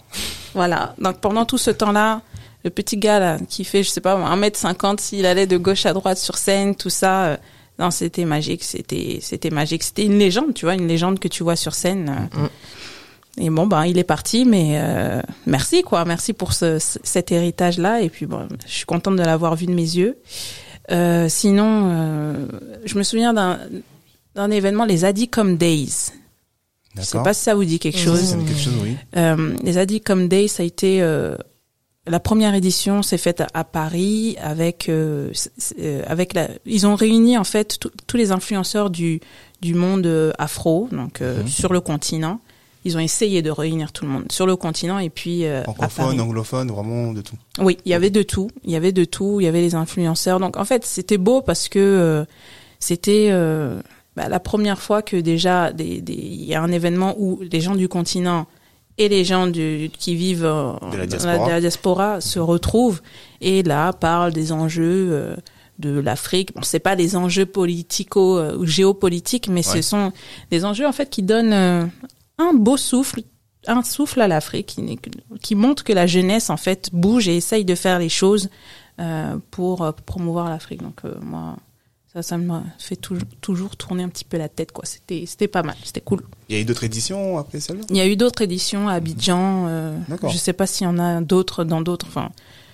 Voilà. 0.54 0.96
Donc 1.00 1.20
pendant 1.20 1.46
tout 1.46 1.58
ce 1.58 1.72
temps-là, 1.72 2.22
le 2.64 2.70
petit 2.70 2.98
gars 2.98 3.20
là 3.20 3.40
qui 3.50 3.66
fait, 3.66 3.84
je 3.84 3.90
sais 3.90 4.00
pas, 4.02 4.16
1m50, 4.16 5.00
s'il 5.00 5.26
allait 5.26 5.48
de 5.48 5.58
gauche 5.58 5.86
à 5.86 5.94
droite 5.94 6.18
sur 6.20 6.38
scène, 6.38 6.76
tout 6.76 6.90
ça, 6.92 7.26
euh, 7.26 7.38
non, 7.80 7.92
c'était 7.92 8.26
magique, 8.26 8.64
c'était 8.64 9.20
c'était 9.22 9.50
magique, 9.50 9.84
c'était 9.84 10.06
une 10.06 10.18
légende, 10.20 10.54
tu 10.54 10.66
vois, 10.66 10.76
une 10.76 10.88
légende 10.88 11.20
que 11.20 11.28
tu 11.28 11.44
vois 11.44 11.56
sur 11.56 11.74
scène. 11.74 12.30
euh. 12.38 12.48
Et 13.40 13.50
bon, 13.50 13.66
ben 13.66 13.86
il 13.86 13.98
est 13.98 14.04
parti, 14.04 14.46
mais 14.46 14.74
euh, 14.76 15.22
merci 15.48 15.82
quoi, 15.82 16.06
merci 16.06 16.34
pour 16.34 16.54
ce, 16.54 16.78
ce- 16.78 17.00
cet 17.04 17.32
héritage 17.32 17.80
là. 17.80 18.02
Et 18.02 18.10
puis 18.10 18.26
bon, 18.28 18.48
je 18.68 18.72
suis 18.72 18.86
contente 18.86 19.16
de 19.16 19.24
l'avoir 19.24 19.56
vu 19.56 19.66
de 19.66 19.74
mes 19.74 19.82
yeux. 19.82 20.18
Euh, 20.92 21.28
sinon, 21.30 21.90
euh, 21.92 22.48
je 22.86 22.98
me 22.98 23.04
souviens 23.04 23.34
d'un 23.34 23.60
d'un 24.36 24.50
événement, 24.52 24.86
les 24.86 25.06
Adicom 25.06 25.58
Days. 25.58 26.12
Je 26.96 27.02
sais 27.02 27.18
pas 27.24 27.34
si 27.34 27.42
ça 27.42 27.56
vous 27.56 27.66
dit 27.66 27.80
quelque 27.80 27.98
chose. 28.00 28.20
Ça 28.22 28.36
dit 28.36 28.46
quelque 28.46 28.60
chose, 28.62 28.74
oui. 28.84 28.96
Euh, 29.18 29.56
les 29.64 29.78
Adicom 29.80 30.28
Days, 30.28 30.48
ça 30.50 30.62
a 30.62 30.66
été 30.66 31.02
euh, 31.02 31.36
la 32.06 32.20
première 32.20 32.54
édition 32.54 33.02
s'est 33.02 33.18
faite 33.18 33.42
à, 33.42 33.48
à 33.56 33.64
Paris 33.64 34.36
avec 34.42 34.90
euh, 34.90 35.32
avec 36.06 36.34
la 36.34 36.50
ils 36.66 36.86
ont 36.86 36.96
réuni 36.96 37.38
en 37.38 37.44
fait 37.44 37.80
tous- 37.80 38.18
les 38.18 38.32
influenceurs 38.32 38.90
du 38.92 39.22
du 39.62 39.74
monde 39.74 40.34
afro 40.38 40.88
donc 40.92 41.22
euh, 41.22 41.42
Mhm. 41.42 41.48
sur 41.48 41.74
le 41.74 41.80
continent. 41.80 42.40
Ils 42.86 42.98
ont 42.98 43.00
essayé 43.00 43.42
de 43.42 43.50
réunir 43.50 43.92
tout 43.92 44.06
le 44.06 44.12
monde 44.12 44.26
sur 44.32 44.46
le 44.46 44.56
continent 44.56 45.00
et 45.00 45.10
puis 45.10 45.46
euh, 45.46 45.64
Francophone, 45.64 46.20
anglophone, 46.20 46.70
vraiment 46.70 47.14
de 47.14 47.22
tout. 47.22 47.36
Oui, 47.60 47.78
il 47.86 47.90
y 47.92 47.94
avait 47.94 48.10
de 48.10 48.24
tout. 48.24 48.50
Il 48.64 48.72
y 48.72 48.76
avait 48.76 48.92
de 48.92 49.06
tout. 49.06 49.40
Il 49.40 49.46
y 49.46 49.48
avait 49.48 49.62
les 49.62 49.76
influenceurs. 49.76 50.40
Donc 50.40 50.58
en 50.58 50.66
fait, 50.66 50.86
c'était 50.86 51.18
beau 51.18 51.42
parce 51.42 51.70
que 51.70 51.80
euh, 51.80 52.26
c'était 52.80 53.30
euh, 53.32 53.82
bah, 54.16 54.28
la 54.28 54.40
première 54.40 54.82
fois 54.82 55.02
que 55.02 55.16
déjà 55.18 55.72
des, 55.72 56.02
des, 56.02 56.14
il 56.14 56.44
y 56.44 56.54
a 56.56 56.62
un 56.62 56.72
événement 56.72 57.16
où 57.18 57.40
les 57.52 57.62
gens 57.62 57.76
du 57.76 57.88
continent 57.88 58.48
et 58.98 59.10
les 59.10 59.24
gens 59.24 59.48
du, 59.48 59.90
qui 59.98 60.16
vivent 60.16 60.46
euh, 60.46 60.74
De 60.92 60.98
la 60.98 61.06
dans 61.06 61.18
diaspora. 61.18 61.46
de 61.48 61.52
la 61.52 61.60
diaspora 61.62 62.22
se 62.22 62.40
retrouvent 62.40 63.02
et 63.42 63.64
là 63.64 63.92
parlent 63.94 64.34
des 64.34 64.52
enjeux 64.52 65.08
euh, 65.12 65.36
de 65.80 66.00
l'Afrique. 66.00 66.54
Bon, 66.54 66.62
c'est 66.62 66.80
pas 66.80 66.96
des 66.96 67.16
enjeux 67.16 67.48
politico 67.48 68.38
euh, 68.38 68.56
ou 68.58 68.66
géopolitiques, 68.66 69.48
mais 69.48 69.66
Ouais. 69.68 69.76
ce 69.78 69.82
sont 69.82 70.12
des 70.52 70.64
enjeux 70.66 70.86
en 70.86 70.92
fait 70.92 71.10
qui 71.10 71.24
donnent 71.24 71.54
euh, 71.54 71.86
un 72.38 72.54
beau 72.54 72.78
souffle, 72.78 73.22
un 73.68 73.84
souffle 73.84 74.22
à 74.22 74.28
l'Afrique, 74.28 74.78
qui, 75.42 75.56
montre 75.56 75.84
que 75.84 75.94
la 75.94 76.08
jeunesse 76.08 76.50
en 76.50 76.58
fait 76.58 76.90
bouge 76.94 77.28
et 77.28 77.38
essaye 77.38 77.66
de 77.66 77.76
faire 77.76 78.00
les 78.00 78.10
choses 78.10 78.50
euh, 79.00 79.38
pour 79.52 79.82
euh, 79.84 79.92
promouvoir 80.06 80.50
l'Afrique. 80.50 80.82
Donc 80.82 81.02
euh, 81.06 81.14
moi, 81.22 81.56
ça, 82.14 82.22
ça 82.22 82.38
me 82.38 82.60
fait 82.78 82.96
toujours, 82.96 83.28
toujours 83.42 83.76
tourner 83.76 84.04
un 84.04 84.10
petit 84.10 84.26
peu 84.26 84.38
la 84.38 84.50
tête 84.50 84.72
quoi. 84.72 84.86
C'était, 84.86 85.26
c'était 85.26 85.48
pas 85.48 85.64
mal, 85.64 85.76
c'était 85.84 86.02
cool. 86.02 86.22
Il 86.50 86.56
y 86.56 86.60
a 86.60 86.62
eu 86.62 86.66
d'autres 86.66 86.84
éditions 86.84 87.38
après 87.38 87.60
celle-là? 87.60 87.84
Il 87.90 87.98
y 87.98 88.02
a 88.02 88.08
eu 88.08 88.16
d'autres 88.16 88.42
éditions 88.44 88.88
à 88.88 88.94
Abidjan. 88.94 89.66
Euh, 89.68 89.98
D'accord. 90.08 90.30
je 90.30 90.38
sais 90.38 90.54
pas 90.54 90.68
s'il 90.68 90.86
y 90.86 90.90
en 90.90 91.00
a 91.00 91.22
d'autres 91.22 91.64
dans 91.64 91.82
d'autres. 91.82 92.06
Enfin, 92.08 92.30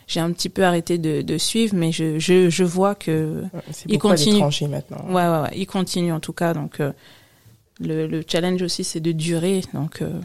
j'ai 0.08 0.20
un 0.20 0.32
petit 0.32 0.50
peu 0.50 0.64
arrêté 0.66 0.98
de, 0.98 1.22
de 1.22 1.38
suivre, 1.38 1.76
mais 1.76 1.92
je, 1.92 2.18
je, 2.18 2.50
je 2.50 2.64
vois 2.64 2.96
que 2.96 3.44
C'est 3.72 3.88
Il 3.88 4.00
continue. 4.00 4.42
maintenant. 4.68 5.06
ouais, 5.08 5.14
ouais, 5.14 5.42
ouais, 5.44 5.52
il 5.56 5.68
continue 5.68 6.12
en 6.12 6.20
tout 6.20 6.34
cas. 6.34 6.54
Donc 6.56 6.80
euh, 6.80 6.92
le, 7.80 8.08
le 8.08 8.24
challenge 8.28 8.62
aussi, 8.62 8.84
c'est 8.84 9.00
de 9.00 9.12
durer. 9.12 9.62
Donc 9.74 10.02
euh, 10.02 10.20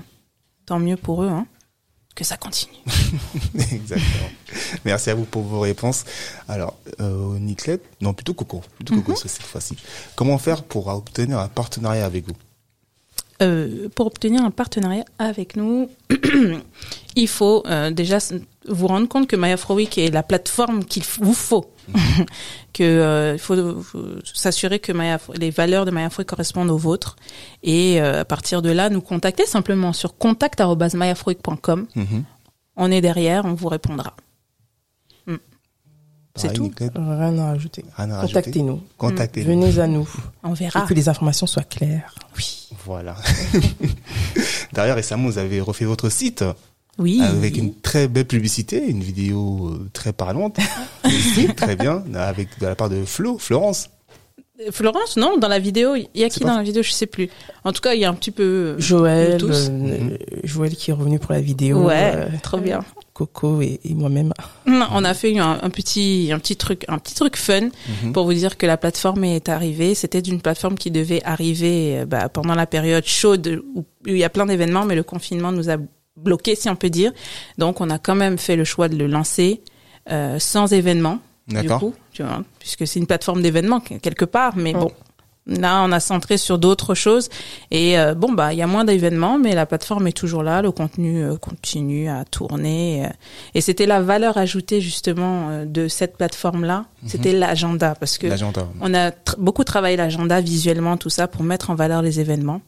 tant 0.67 0.79
mieux 0.79 0.97
pour 0.97 1.23
eux, 1.23 1.29
hein, 1.29 1.47
que 2.15 2.25
ça 2.25 2.37
continue. 2.37 2.77
Exactement. 3.73 4.31
Merci 4.85 5.11
à 5.11 5.15
vous 5.15 5.25
pour 5.25 5.43
vos 5.43 5.61
réponses. 5.61 6.05
Alors, 6.49 6.77
euh, 7.01 7.39
non, 8.01 8.13
plutôt 8.15 8.35
Coco, 8.35 8.63
plutôt 8.77 8.95
Coco 8.97 9.15
cette 9.17 9.43
fois-ci. 9.43 9.77
Comment 10.15 10.39
faire 10.39 10.63
pour 10.63 10.89
obtenir 10.89 11.39
un 11.39 11.49
partenariat 11.49 12.05
avec 12.05 12.27
vous? 12.27 12.35
Euh, 13.43 13.89
pour 13.95 14.07
obtenir 14.07 14.45
un 14.45 14.53
partenariat 14.53 15.05
avec 15.19 15.57
nous, 15.57 15.91
il 17.17 17.29
faut 17.29 17.65
euh, 17.67 17.91
déjà 17.91 18.19
vous 18.69 18.87
rendre 18.87 19.09
compte 19.09 19.27
que 19.27 19.35
MyAfroWeek 19.35 19.99
est 19.99 20.11
la 20.11 20.23
plateforme 20.23 20.85
qu'il 20.85 21.03
vous 21.21 21.35
faut. 21.35 21.69
que 22.73 22.83
euh, 22.83 23.33
il 23.35 23.39
faut, 23.39 23.83
faut 23.83 24.05
s'assurer 24.25 24.79
que 24.79 24.93
les 25.39 25.51
valeurs 25.51 25.85
de 25.85 25.91
MyAfroWeek 25.91 26.29
correspondent 26.29 26.71
aux 26.71 26.79
vôtres. 26.79 27.17
Et 27.63 28.01
euh, 28.01 28.21
à 28.21 28.25
partir 28.25 28.63
de 28.63 28.71
là, 28.71 28.91
nous 28.91 29.01
contacter 29.01 29.47
simplement 29.47 29.93
sur 29.93 30.17
contact@myafroweek.com. 30.17 31.87
Mhm. 31.95 32.25
On 32.77 32.91
est 32.91 33.01
derrière, 33.01 33.45
on 33.45 33.55
vous 33.55 33.69
répondra. 33.69 34.15
C'est 36.37 36.49
Pareil, 36.49 36.71
tout. 36.73 36.91
Rien 36.97 37.39
à 37.39 37.47
rajouter. 37.47 37.85
Contactez-nous. 37.97 38.83
Contactez-nous. 38.99 39.47
Venez 39.47 39.79
à 39.79 39.87
nous. 39.87 40.09
On 40.43 40.53
Et 40.55 40.59
verra. 40.59 40.81
que 40.85 40.93
les 40.93 41.09
informations 41.09 41.47
soient 41.47 41.63
claires. 41.63 42.13
Oui. 42.37 42.71
Voilà. 42.85 43.15
D'ailleurs, 44.73 44.97
récemment, 44.97 45.29
vous 45.29 45.39
avez 45.39 45.61
refait 45.61 45.85
votre 45.85 46.09
site 46.09 46.45
Oui. 46.99 47.21
avec 47.23 47.57
une 47.57 47.75
très 47.75 48.07
belle 48.09 48.25
publicité, 48.27 48.85
une 48.87 49.03
vidéo 49.03 49.69
euh, 49.71 49.89
très 49.93 50.13
parlante. 50.13 50.59
Très 51.57 51.77
bien, 51.77 52.03
avec 52.15 52.49
de 52.61 52.67
la 52.67 52.75
part 52.75 52.89
de 52.89 53.05
Flo, 53.05 53.37
Florence. 53.39 53.89
Florence, 54.71 55.17
non, 55.17 55.37
dans 55.37 55.49
la 55.49 55.59
vidéo, 55.59 55.97
il 55.97 56.09
y 56.15 56.23
a 56.25 56.29
qui 56.29 56.41
dans 56.41 56.57
la 56.57 56.63
vidéo, 56.63 56.83
je 56.83 56.93
sais 56.93 57.07
plus. 57.07 57.29
En 57.65 57.73
tout 57.73 57.81
cas, 57.81 57.95
il 57.95 58.01
y 58.01 58.05
a 58.05 58.09
un 58.09 58.15
petit 58.15 58.31
peu 58.31 58.77
Joël, 58.79 59.37
tous. 59.39 59.69
euh, 59.69 59.71
Mhm. 59.71 60.19
Joël 60.45 60.77
qui 60.77 60.91
est 60.91 60.95
revenu 60.95 61.19
pour 61.19 61.33
la 61.33 61.41
vidéo. 61.41 61.83
Ouais, 61.87 62.13
euh, 62.15 62.27
trop 62.43 62.59
bien. 62.59 62.85
Coco 63.13 63.61
et, 63.63 63.81
et 63.85 63.95
moi-même. 63.95 64.33
On 64.67 65.05
a 65.05 65.15
fait 65.15 65.37
un, 65.39 65.59
un 65.61 65.71
petit 65.71 66.31
un 66.33 66.39
petit 66.39 66.57
truc 66.57 66.85
un 66.89 66.99
petit 66.99 67.15
truc 67.15 67.37
fun 67.37 67.69
Mhm. 68.05 68.13
pour 68.13 68.25
vous 68.25 68.35
dire 68.35 68.57
que 68.57 68.67
la 68.67 68.77
plateforme 68.77 69.25
est 69.25 69.49
arrivée. 69.49 69.95
C'était 69.97 70.21
une 70.21 70.41
plateforme 70.41 70.77
qui 70.77 70.91
devait 70.93 71.23
arriver 71.25 71.99
euh, 72.01 72.07
bah, 72.07 72.29
pendant 72.29 72.55
la 72.55 72.67
période 72.67 73.05
chaude 73.07 73.61
où 73.75 73.85
il 74.07 74.17
y 74.17 74.25
a 74.25 74.31
plein 74.31 74.47
d'événements, 74.47 74.85
mais 74.85 74.95
le 74.95 75.03
confinement 75.03 75.51
nous 75.53 75.69
a 75.69 75.77
bloqué, 76.17 76.55
si 76.55 76.69
on 76.69 76.77
peut 76.77 76.91
dire. 76.91 77.13
Donc 77.59 77.81
on 77.81 77.91
a 77.91 77.99
quand 77.99 78.15
même 78.15 78.39
fait 78.39 78.57
le 78.57 78.65
choix 78.65 78.89
de 78.89 78.97
le 78.97 79.07
lancer 79.07 79.63
euh, 80.11 80.39
sans 80.39 80.73
événement. 80.73 81.19
Du 81.49 81.69
coup, 81.79 81.95
tu 82.13 82.23
vois, 82.23 82.43
puisque 82.59 82.87
c'est 82.87 82.99
une 82.99 83.07
plateforme 83.07 83.43
d'événements 83.43 83.81
que- 83.81 83.95
quelque 83.95 84.25
part, 84.25 84.57
mais 84.57 84.73
bon. 84.73 84.91
Là, 85.47 85.83
on 85.85 85.93
a 85.93 86.01
centré 86.01 86.39
sur 86.39 86.59
d'autres 86.59 86.95
choses 86.95 87.29
et 87.71 87.99
euh, 87.99 88.15
bon 88.15 88.33
bah 88.33 88.55
il 88.55 88.59
y 88.59 88.63
a 88.63 88.67
moins 88.67 88.87
d'événements, 88.87 89.39
mais 89.39 89.55
la 89.55 89.67
plateforme 89.67 90.07
est 90.07 90.13
toujours 90.17 90.43
là, 90.43 90.63
le 90.63 90.71
contenu 90.71 91.23
euh, 91.23 91.37
continue 91.37 92.09
à 92.09 92.25
tourner 92.25 93.05
euh, 93.05 93.09
et 93.53 93.61
c'était 93.61 93.85
la 93.85 94.01
valeur 94.01 94.39
ajoutée 94.39 94.81
justement 94.81 95.51
euh, 95.51 95.65
de 95.67 95.87
cette 95.87 96.17
plateforme-là, 96.17 96.87
c'était 97.07 97.33
l'agenda 97.33 97.95
parce 97.95 98.17
que 98.17 98.27
L'agenda. 98.27 98.67
on 98.81 98.95
a 98.95 99.11
tr- 99.11 99.35
beaucoup 99.37 99.65
travaillé 99.65 99.99
l'agenda 99.99 100.41
visuellement, 100.41 100.97
tout 100.97 101.11
ça, 101.11 101.29
pour 101.29 101.43
mettre 101.43 101.69
en 101.69 101.75
valeur 101.75 102.01
les 102.01 102.21
événements. 102.21 102.63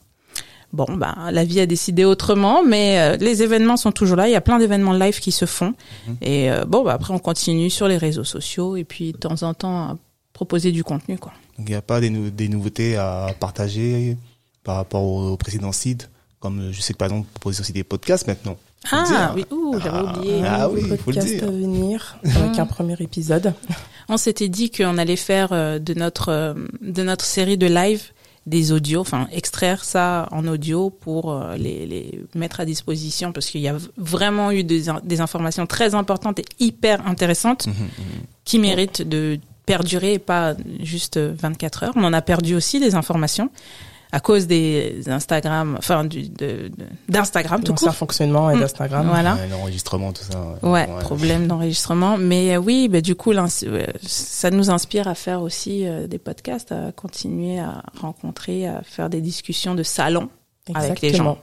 Bon, 0.73 0.87
bah, 0.97 1.15
la 1.31 1.45
vie 1.45 1.61
a 1.61 1.67
décidé 1.67 2.05
autrement, 2.05 2.63
mais 2.65 2.99
euh, 2.99 3.17
les 3.17 3.43
événements 3.43 3.77
sont 3.77 3.93
toujours 3.93 4.17
là. 4.17 4.29
Il 4.29 4.33
y 4.33 4.37
a 4.37 4.41
plein 4.41 4.59
d'événements 4.59 4.93
live 4.93 5.21
qui 5.21 5.33
se 5.33 5.45
font. 5.47 5.75
Et 6.21 6.51
euh, 6.51 6.65
bon, 6.67 6.83
bah, 6.85 6.93
après, 6.95 7.15
on 7.15 7.19
continue 7.19 7.71
sur 7.71 7.89
les 7.89 7.97
réseaux 7.97 8.25
sociaux 8.25 8.77
et 8.77 8.85
puis 8.85 9.13
de 9.13 9.17
temps 9.19 9.43
en 9.43 9.55
temps 9.55 9.77
à 9.91 9.97
proposer 10.33 10.73
du 10.73 10.85
contenu, 10.85 11.17
quoi. 11.19 11.33
Donc 11.59 11.69
il 11.69 11.73
n'y 11.73 11.77
a 11.77 11.83
pas 11.83 12.01
des, 12.01 12.11
nou- 12.11 12.29
des 12.31 12.49
nouveautés 12.49 12.97
à 12.97 13.29
partager 13.41 14.19
par 14.65 14.77
rapport 14.77 15.03
au, 15.03 15.31
au 15.31 15.37
précédent 15.39 15.73
site 15.73 16.11
comme 16.41 16.61
euh, 16.61 16.73
je 16.73 16.83
sais 16.83 16.93
que 16.93 16.99
par 16.99 17.07
exemple 17.07 17.23
vous 17.27 17.33
proposez 17.33 17.61
aussi 17.63 17.73
des 17.73 17.83
podcasts 17.85 18.27
maintenant. 18.27 18.59
Ah 18.93 19.05
dire. 19.07 19.33
oui, 19.35 19.45
ouh, 19.57 19.79
j'avais 19.83 19.97
Ah. 19.99 20.19
oublié. 20.19 20.43
Ah 20.45 20.69
oui, 20.69 20.83
faut 20.83 20.89
le 20.89 20.97
podcast 20.99 21.27
dire. 21.29 21.45
à 21.45 21.47
venir 21.47 22.19
avec 22.25 22.59
un 22.59 22.67
premier 22.67 22.95
épisode. 23.01 23.55
On 24.11 24.19
s'était 24.19 24.49
dit 24.49 24.71
qu'on 24.71 24.99
allait 24.99 25.17
faire 25.17 25.49
euh, 25.53 25.79
de 25.79 25.95
notre 25.95 26.29
euh, 26.31 26.55
de 26.83 27.03
notre 27.03 27.25
série 27.25 27.57
de 27.57 27.67
live 27.67 28.03
des 28.47 28.71
audios, 28.73 29.01
enfin 29.01 29.27
extraire 29.33 29.85
ça 29.85 30.29
en 30.31 30.47
audio 30.47 30.89
pour 30.91 31.33
euh, 31.33 31.57
les, 31.57 31.85
les 31.87 32.23
mettre 32.35 32.61
à 32.61 32.65
disposition 32.65 33.33
parce 33.33 33.47
qu'il 33.47 33.61
y 33.61 33.69
a 33.69 33.77
vraiment 33.97 34.53
eu 34.53 34.63
des, 34.63 34.89
in- 34.89 35.01
des 35.03 35.21
informations 35.21 35.67
très 35.67 35.95
importantes 35.97 36.39
et 36.39 36.45
hyper 36.61 37.07
intéressantes 37.07 37.67
Mhm, 37.67 37.73
mhm. 37.75 38.23
qui 38.45 38.59
méritent 38.61 39.03
de 39.03 39.39
perdurer 39.67 40.13
et 40.15 40.19
pas 40.21 40.55
juste 40.81 41.19
24 41.19 41.83
heures. 41.83 41.93
On 41.97 42.05
en 42.05 42.13
a 42.13 42.23
perdu 42.23 42.55
aussi 42.55 42.79
des 42.79 42.95
informations 42.95 43.51
à 44.13 44.21
cause 44.21 44.47
des 44.47 45.03
Instagram, 45.09 45.75
enfin 45.79 46.05
du 46.05 46.29
d'Instagram 47.09 47.63
tout 47.63 47.75
court. 47.75 47.95
fonctionnement 47.95 48.51
et 48.51 48.57
Mm. 48.57 48.61
d'Instagram. 48.61 49.07
Voilà. 49.09 49.35
Ouais, 49.35 49.49
L'enregistrement, 49.51 50.13
tout 50.13 50.23
ça. 50.23 50.59
Ouais, 50.63 50.87
problème 51.01 51.47
d'enregistrement. 51.47 52.17
Mais 52.19 52.55
euh, 52.55 52.59
oui, 52.59 52.89
bah, 52.89 53.01
du 53.01 53.15
coup, 53.15 53.33
ouais, 53.33 53.87
ça 54.03 54.51
nous 54.51 54.71
inspire 54.71 55.09
à 55.09 55.15
faire 55.15 55.43
aussi 55.43 55.87
euh, 55.87 56.07
des 56.07 56.19
podcasts, 56.19 56.73
à 56.73 56.93
continuer 56.93 57.59
à 57.59 57.83
rencontrer, 58.01 58.67
à 58.67 58.83
faire 58.83 59.11
des 59.11 59.21
discussions 59.21 59.75
de 59.75 59.83
salon 59.83 60.29
avec 60.75 61.01
les 61.01 61.09
gens. 61.11 61.15
Exactement. 61.15 61.39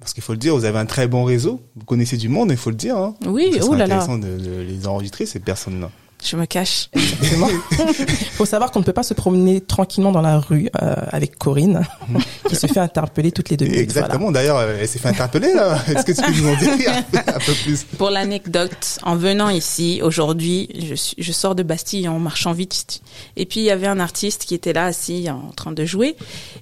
Parce 0.00 0.14
qu'il 0.14 0.22
faut 0.24 0.32
le 0.32 0.38
dire, 0.38 0.56
vous 0.56 0.64
avez 0.64 0.80
un 0.80 0.84
très 0.86 1.06
bon 1.06 1.22
réseau. 1.22 1.60
Vous 1.76 1.84
connaissez 1.84 2.16
du 2.16 2.28
monde, 2.28 2.50
il 2.50 2.56
faut 2.56 2.70
le 2.70 2.76
dire. 2.76 2.96
Hein. 2.96 3.14
Oui, 3.24 3.56
oh 3.62 3.72
là 3.72 3.86
là, 3.86 3.94
intéressant 4.02 4.18
de, 4.18 4.36
de 4.36 4.60
les 4.60 4.88
enregistrer, 4.88 5.26
ces 5.26 5.38
personnes-là. 5.38 5.90
Je 6.24 6.36
me 6.36 6.46
cache. 6.46 6.88
Exactement. 6.92 7.48
faut 8.32 8.46
savoir 8.46 8.70
qu'on 8.70 8.80
ne 8.80 8.84
peut 8.84 8.92
pas 8.92 9.02
se 9.02 9.14
promener 9.14 9.60
tranquillement 9.60 10.12
dans 10.12 10.20
la 10.20 10.38
rue 10.38 10.68
euh, 10.82 10.94
avec 11.10 11.38
Corinne, 11.38 11.86
qui 12.48 12.56
se 12.56 12.66
fait 12.66 12.80
interpeller 12.80 13.32
toutes 13.32 13.50
les 13.50 13.56
deux 13.56 13.66
minutes. 13.66 13.80
Exactement. 13.80 14.30
D'ailleurs, 14.30 14.60
elle 14.62 14.88
s'est 14.88 14.98
fait 14.98 15.08
interpeller, 15.08 15.52
là. 15.54 15.78
Est-ce 15.88 16.04
que 16.04 16.12
tu 16.12 16.22
peux 16.22 16.40
nous 16.40 16.48
en 16.48 16.56
dire 16.56 16.92
un 17.12 17.40
peu 17.40 17.52
plus? 17.64 17.84
Pour 17.98 18.10
l'anecdote, 18.10 18.98
en 19.02 19.16
venant 19.16 19.48
ici 19.48 20.00
aujourd'hui, 20.02 20.96
je 21.18 21.32
sors 21.32 21.54
de 21.54 21.62
Bastille 21.62 22.08
en 22.08 22.18
marchant 22.18 22.52
vite, 22.52 23.02
et 23.36 23.46
puis 23.46 23.60
il 23.60 23.64
y 23.64 23.70
avait 23.70 23.86
un 23.86 24.00
artiste 24.00 24.44
qui 24.44 24.54
était 24.54 24.72
là 24.72 24.86
assis 24.86 25.28
en 25.30 25.50
train 25.52 25.72
de 25.72 25.84
jouer, 25.84 26.16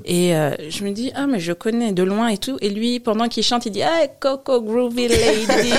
et 0.04 0.34
euh, 0.34 0.54
je 0.68 0.84
me 0.84 0.90
dis 0.90 1.12
ah 1.14 1.26
mais 1.26 1.40
je 1.40 1.52
connais 1.52 1.92
de 1.92 2.02
loin 2.02 2.28
et 2.28 2.38
tout, 2.38 2.56
et 2.60 2.70
lui 2.70 3.00
pendant 3.00 3.28
qu'il 3.28 3.42
chante 3.42 3.66
il 3.66 3.72
dit 3.72 3.82
ah 3.82 4.06
Coco 4.20 4.60
Groovy 4.60 5.08
Lady, 5.08 5.72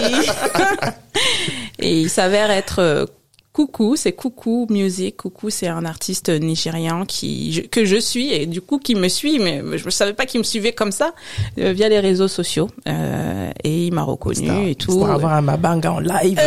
et 1.79 2.01
il 2.01 2.09
s'avère 2.09 2.51
être 2.51 2.79
euh, 2.79 3.05
Coucou, 3.53 3.97
c'est 3.97 4.13
Coucou 4.13 4.65
Music. 4.69 5.17
Coucou, 5.17 5.49
c'est 5.49 5.67
un 5.67 5.83
artiste 5.83 6.29
nigérian 6.29 7.05
qui 7.05 7.51
je- 7.51 7.61
que 7.61 7.83
je 7.83 7.97
suis 7.97 8.31
et 8.31 8.45
du 8.45 8.61
coup 8.61 8.79
qui 8.79 8.95
me 8.95 9.09
suit, 9.09 9.39
mais 9.39 9.61
je 9.77 9.83
ne 9.85 9.89
savais 9.89 10.13
pas 10.13 10.25
qu'il 10.25 10.39
me 10.39 10.45
suivait 10.45 10.71
comme 10.71 10.93
ça 10.93 11.13
euh, 11.59 11.73
via 11.73 11.89
les 11.89 11.99
réseaux 11.99 12.29
sociaux. 12.29 12.69
Euh, 12.87 13.51
et 13.65 13.87
il 13.87 13.93
m'a 13.93 14.03
reconnu 14.03 14.45
Star. 14.45 14.61
et 14.65 14.75
tout. 14.75 14.93
Pour 14.93 15.09
avoir 15.09 15.33
un 15.33 15.41
mabanga 15.41 15.91
en 15.91 15.99
live. 15.99 16.39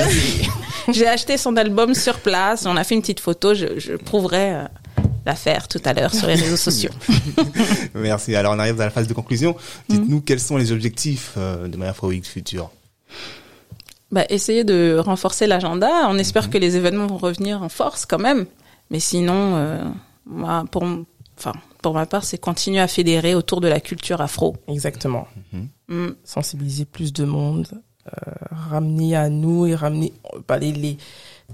J'ai 0.93 1.07
acheté 1.07 1.37
son 1.37 1.57
album 1.59 1.95
sur 1.95 2.21
place. 2.21 2.65
On 2.67 2.77
a 2.77 2.85
fait 2.85 2.95
une 2.95 3.01
petite 3.03 3.21
photo. 3.21 3.53
Je, 3.55 3.79
je 3.79 3.93
prouverai 3.97 4.55
euh, 4.55 4.65
l'affaire 5.27 5.69
tout 5.69 5.81
à 5.85 5.93
l'heure 5.93 6.15
sur 6.15 6.27
les 6.27 6.35
réseaux 6.37 6.57
sociaux. 6.69 6.91
Merci. 7.95 8.35
Alors, 8.35 8.55
on 8.55 8.59
arrive 8.59 8.77
dans 8.77 8.85
la 8.85 8.91
phase 8.91 9.09
de 9.09 9.15
conclusion. 9.15 9.57
Dites-nous 9.91 10.23
quels 10.23 10.41
sont 10.41 10.57
les 10.57 10.73
objectifs 10.73 11.33
euh, 11.37 11.69
de 11.69 11.77
Maya 11.77 11.95
Week 12.03 12.25
future. 12.27 12.71
Bah, 14.15 14.25
essayer 14.31 14.63
de 14.63 14.97
renforcer 14.99 15.47
l'agenda. 15.49 15.91
On 16.09 16.17
espère 16.19 16.49
que 16.49 16.57
les 16.59 16.77
événements 16.77 17.09
vont 17.09 17.19
revenir 17.19 17.63
en 17.63 17.69
force 17.69 18.07
quand 18.07 18.21
même. 18.21 18.47
Mais 18.91 19.01
sinon, 19.01 19.57
euh, 19.57 19.83
moi, 20.25 20.65
pour, 20.71 20.85
enfin, 21.37 21.53
pour 21.83 21.95
ma 21.95 22.07
part, 22.07 22.23
c'est 22.23 22.39
continuer 22.39 22.79
à 22.79 22.87
fédérer 22.87 23.35
autour 23.35 23.61
de 23.61 23.67
la 23.67 23.81
culture 23.81 24.21
afro. 24.21 24.57
Exactement. 24.69 25.27
Mm. 25.89 26.11
Sensibiliser 26.23 26.85
plus 26.85 27.13
de 27.13 27.25
monde, 27.25 27.67
euh, 28.07 28.31
ramener 28.71 29.17
à 29.17 29.29
nous 29.29 29.67
et 29.67 29.75
ramener 29.75 30.13
bah, 30.47 30.59
les, 30.59 30.71
les- 30.73 30.97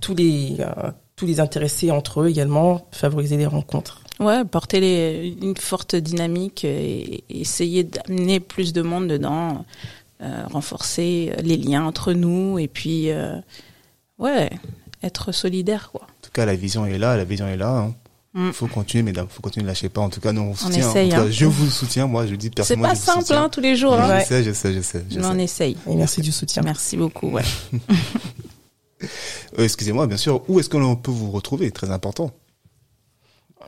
tous 0.03 0.15
les 0.15 0.57
euh, 0.61 0.91
tous 1.17 1.27
les 1.27 1.41
intéressés 1.41 1.91
entre 1.91 2.23
eux 2.23 2.29
également, 2.29 2.87
favoriser 2.93 3.37
les 3.37 3.47
rencontres. 3.47 4.03
Ouais, 4.21 4.45
porter 4.45 4.81
les, 4.81 5.37
une 5.43 5.57
forte 5.57 5.95
dynamique 5.97 6.65
et, 6.65 7.25
et 7.29 7.41
essayer 7.41 7.85
d'amener 7.85 8.41
plus 8.41 8.73
de 8.73 8.83
monde 8.83 9.07
dedans, 9.09 9.49
euh, 9.49 9.55
renforcer 10.51 11.33
les 11.43 11.57
liens 11.57 11.85
entre 11.85 12.13
nous 12.13 12.59
et 12.59 12.69
puis, 12.69 13.11
euh, 13.11 13.37
ouais, 14.19 14.51
être 15.03 15.33
solidaire, 15.33 15.91
quoi. 15.93 16.03
En 16.03 16.23
tout 16.23 16.31
cas, 16.33 16.45
la 16.47 16.55
vision 16.57 16.85
est 16.87 16.99
là. 16.99 17.17
La 17.17 17.25
vision 17.25 17.47
est 17.49 17.57
là. 17.57 17.71
hein. 17.79 17.95
Mm. 18.33 18.53
Faut 18.53 18.67
continuer, 18.69 19.03
mesdames. 19.03 19.27
Faut 19.29 19.41
continuer. 19.43 19.67
Lâchez 19.67 19.89
pas. 19.89 20.03
En 20.03 20.09
tout 20.11 20.21
cas, 20.21 20.33
nous, 20.33 20.43
on 20.43 20.55
soutient. 20.55 20.89
essaye, 20.89 21.09
En 21.13 21.17
tout 21.17 21.23
cas, 21.23 21.27
hein. 21.27 21.31
je 21.31 21.47
vous 21.47 21.69
soutiens. 21.71 22.07
Moi, 22.07 22.27
je 22.27 22.31
le 22.33 22.37
dis 22.37 22.47
C'est 22.47 22.55
personnellement. 22.55 22.89
pas 22.89 22.95
je 22.95 23.01
vous 23.01 23.07
simple, 23.07 23.21
soutiens. 23.23 23.43
hein, 23.45 23.49
tous 23.49 23.61
les 23.61 23.75
jours. 23.77 23.95
hein. 23.95 24.09
Ouais. 24.09 24.21
Je 24.23 24.27
sais, 24.29 24.45
je 24.45 24.53
sais, 24.53 24.73
je 24.73 24.81
sais. 24.83 25.05
je 25.11 25.19
Mais 25.19 25.27
on 25.27 25.39
essaye. 25.39 25.77
Et 25.89 25.97
merci 25.97 26.21
du 26.21 26.31
soutien. 26.31 26.63
Merci 26.63 26.97
beaucoup, 26.97 27.31
ouais. 27.31 27.43
Euh, 29.59 29.65
Excusez-moi, 29.65 30.07
bien 30.07 30.19
sûr. 30.19 30.43
Où 30.49 30.61
est-ce 30.61 30.69
que 30.69 30.77
l'on 30.77 30.95
peut 30.95 31.11
vous 31.11 31.31
retrouver? 31.31 31.71
Très 31.71 31.91
important. 31.91 32.31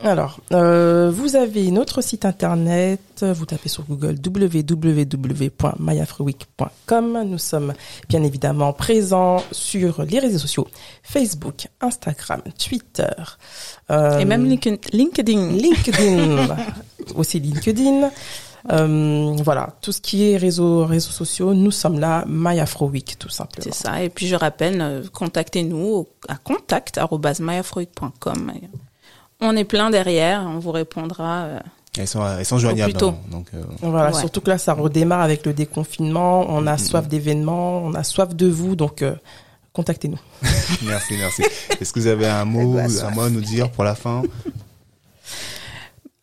Alors, 0.01 0.39
euh, 0.51 1.11
vous 1.13 1.35
avez 1.35 1.69
notre 1.71 2.01
site 2.01 2.25
internet, 2.25 2.99
vous 3.21 3.45
tapez 3.45 3.69
sur 3.69 3.83
Google 3.83 4.15
www.myafroweek.com. 4.25 7.23
Nous 7.25 7.37
sommes 7.37 7.73
bien 8.09 8.23
évidemment 8.23 8.73
présents 8.73 9.43
sur 9.51 10.01
les 10.03 10.17
réseaux 10.19 10.39
sociaux 10.39 10.67
Facebook, 11.03 11.67
Instagram, 11.79 12.41
Twitter. 12.57 13.13
euh, 13.91 14.17
Et 14.19 14.25
même 14.25 14.45
LinkedIn. 14.45 14.77
LinkedIn, 14.91 16.57
aussi 17.15 17.39
LinkedIn. 17.39 18.09
Euh, 18.71 19.35
voilà, 19.43 19.75
tout 19.81 19.91
ce 19.91 19.99
qui 20.01 20.31
est 20.31 20.37
réseaux, 20.37 20.85
réseaux 20.85 21.11
sociaux, 21.11 21.53
nous 21.53 21.71
sommes 21.71 21.99
là, 21.99 22.23
MyAfroWeek, 22.27 23.17
tout 23.19 23.29
simplement. 23.29 23.63
C'est 23.63 23.73
ça. 23.73 24.01
Et 24.03 24.09
puis 24.09 24.27
je 24.27 24.35
rappelle, 24.35 24.81
euh, 24.81 25.03
contactez-nous 25.13 26.07
à 26.27 26.35
contact@myafroid.com. 26.37 28.51
On 29.45 29.55
est 29.57 29.65
plein 29.65 29.89
derrière, 29.89 30.41
on 30.47 30.59
vous 30.59 30.71
répondra. 30.71 31.43
euh, 31.43 31.59
Elles 31.97 32.07
sont, 32.07 32.25
elles 32.25 32.45
sont 32.45 32.57
joignables. 32.59 32.93
plus 32.93 32.99
tôt. 32.99 33.09
hein. 33.09 33.17
Donc, 33.29 33.47
euh, 33.53 33.61
Voilà, 33.81 34.11
Ouais. 34.11 34.19
surtout 34.19 34.39
que 34.41 34.49
là, 34.49 34.57
ça 34.57 34.73
redémarre 34.73 35.21
avec 35.21 35.45
le 35.45 35.53
déconfinement. 35.53 36.45
On 36.49 36.65
a 36.65 36.77
soif 36.77 37.07
d'événements, 37.07 37.79
on 37.79 37.93
a 37.93 38.03
soif 38.03 38.33
de 38.35 38.47
vous, 38.47 38.75
donc 38.75 39.01
euh, 39.01 39.15
contactez-nous. 39.73 40.19
merci, 40.83 41.15
merci. 41.17 41.43
Est-ce 41.79 41.91
que 41.91 41.99
vous 41.99 42.07
avez 42.07 42.27
un 42.27 42.45
mot, 42.45 42.77
un 42.77 43.09
mot 43.11 43.21
à 43.21 43.29
nous 43.29 43.41
dire 43.41 43.69
pour 43.69 43.83
la 43.83 43.95
fin? 43.95 44.23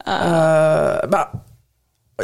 Euh, 0.08 0.98
bah, 1.08 1.32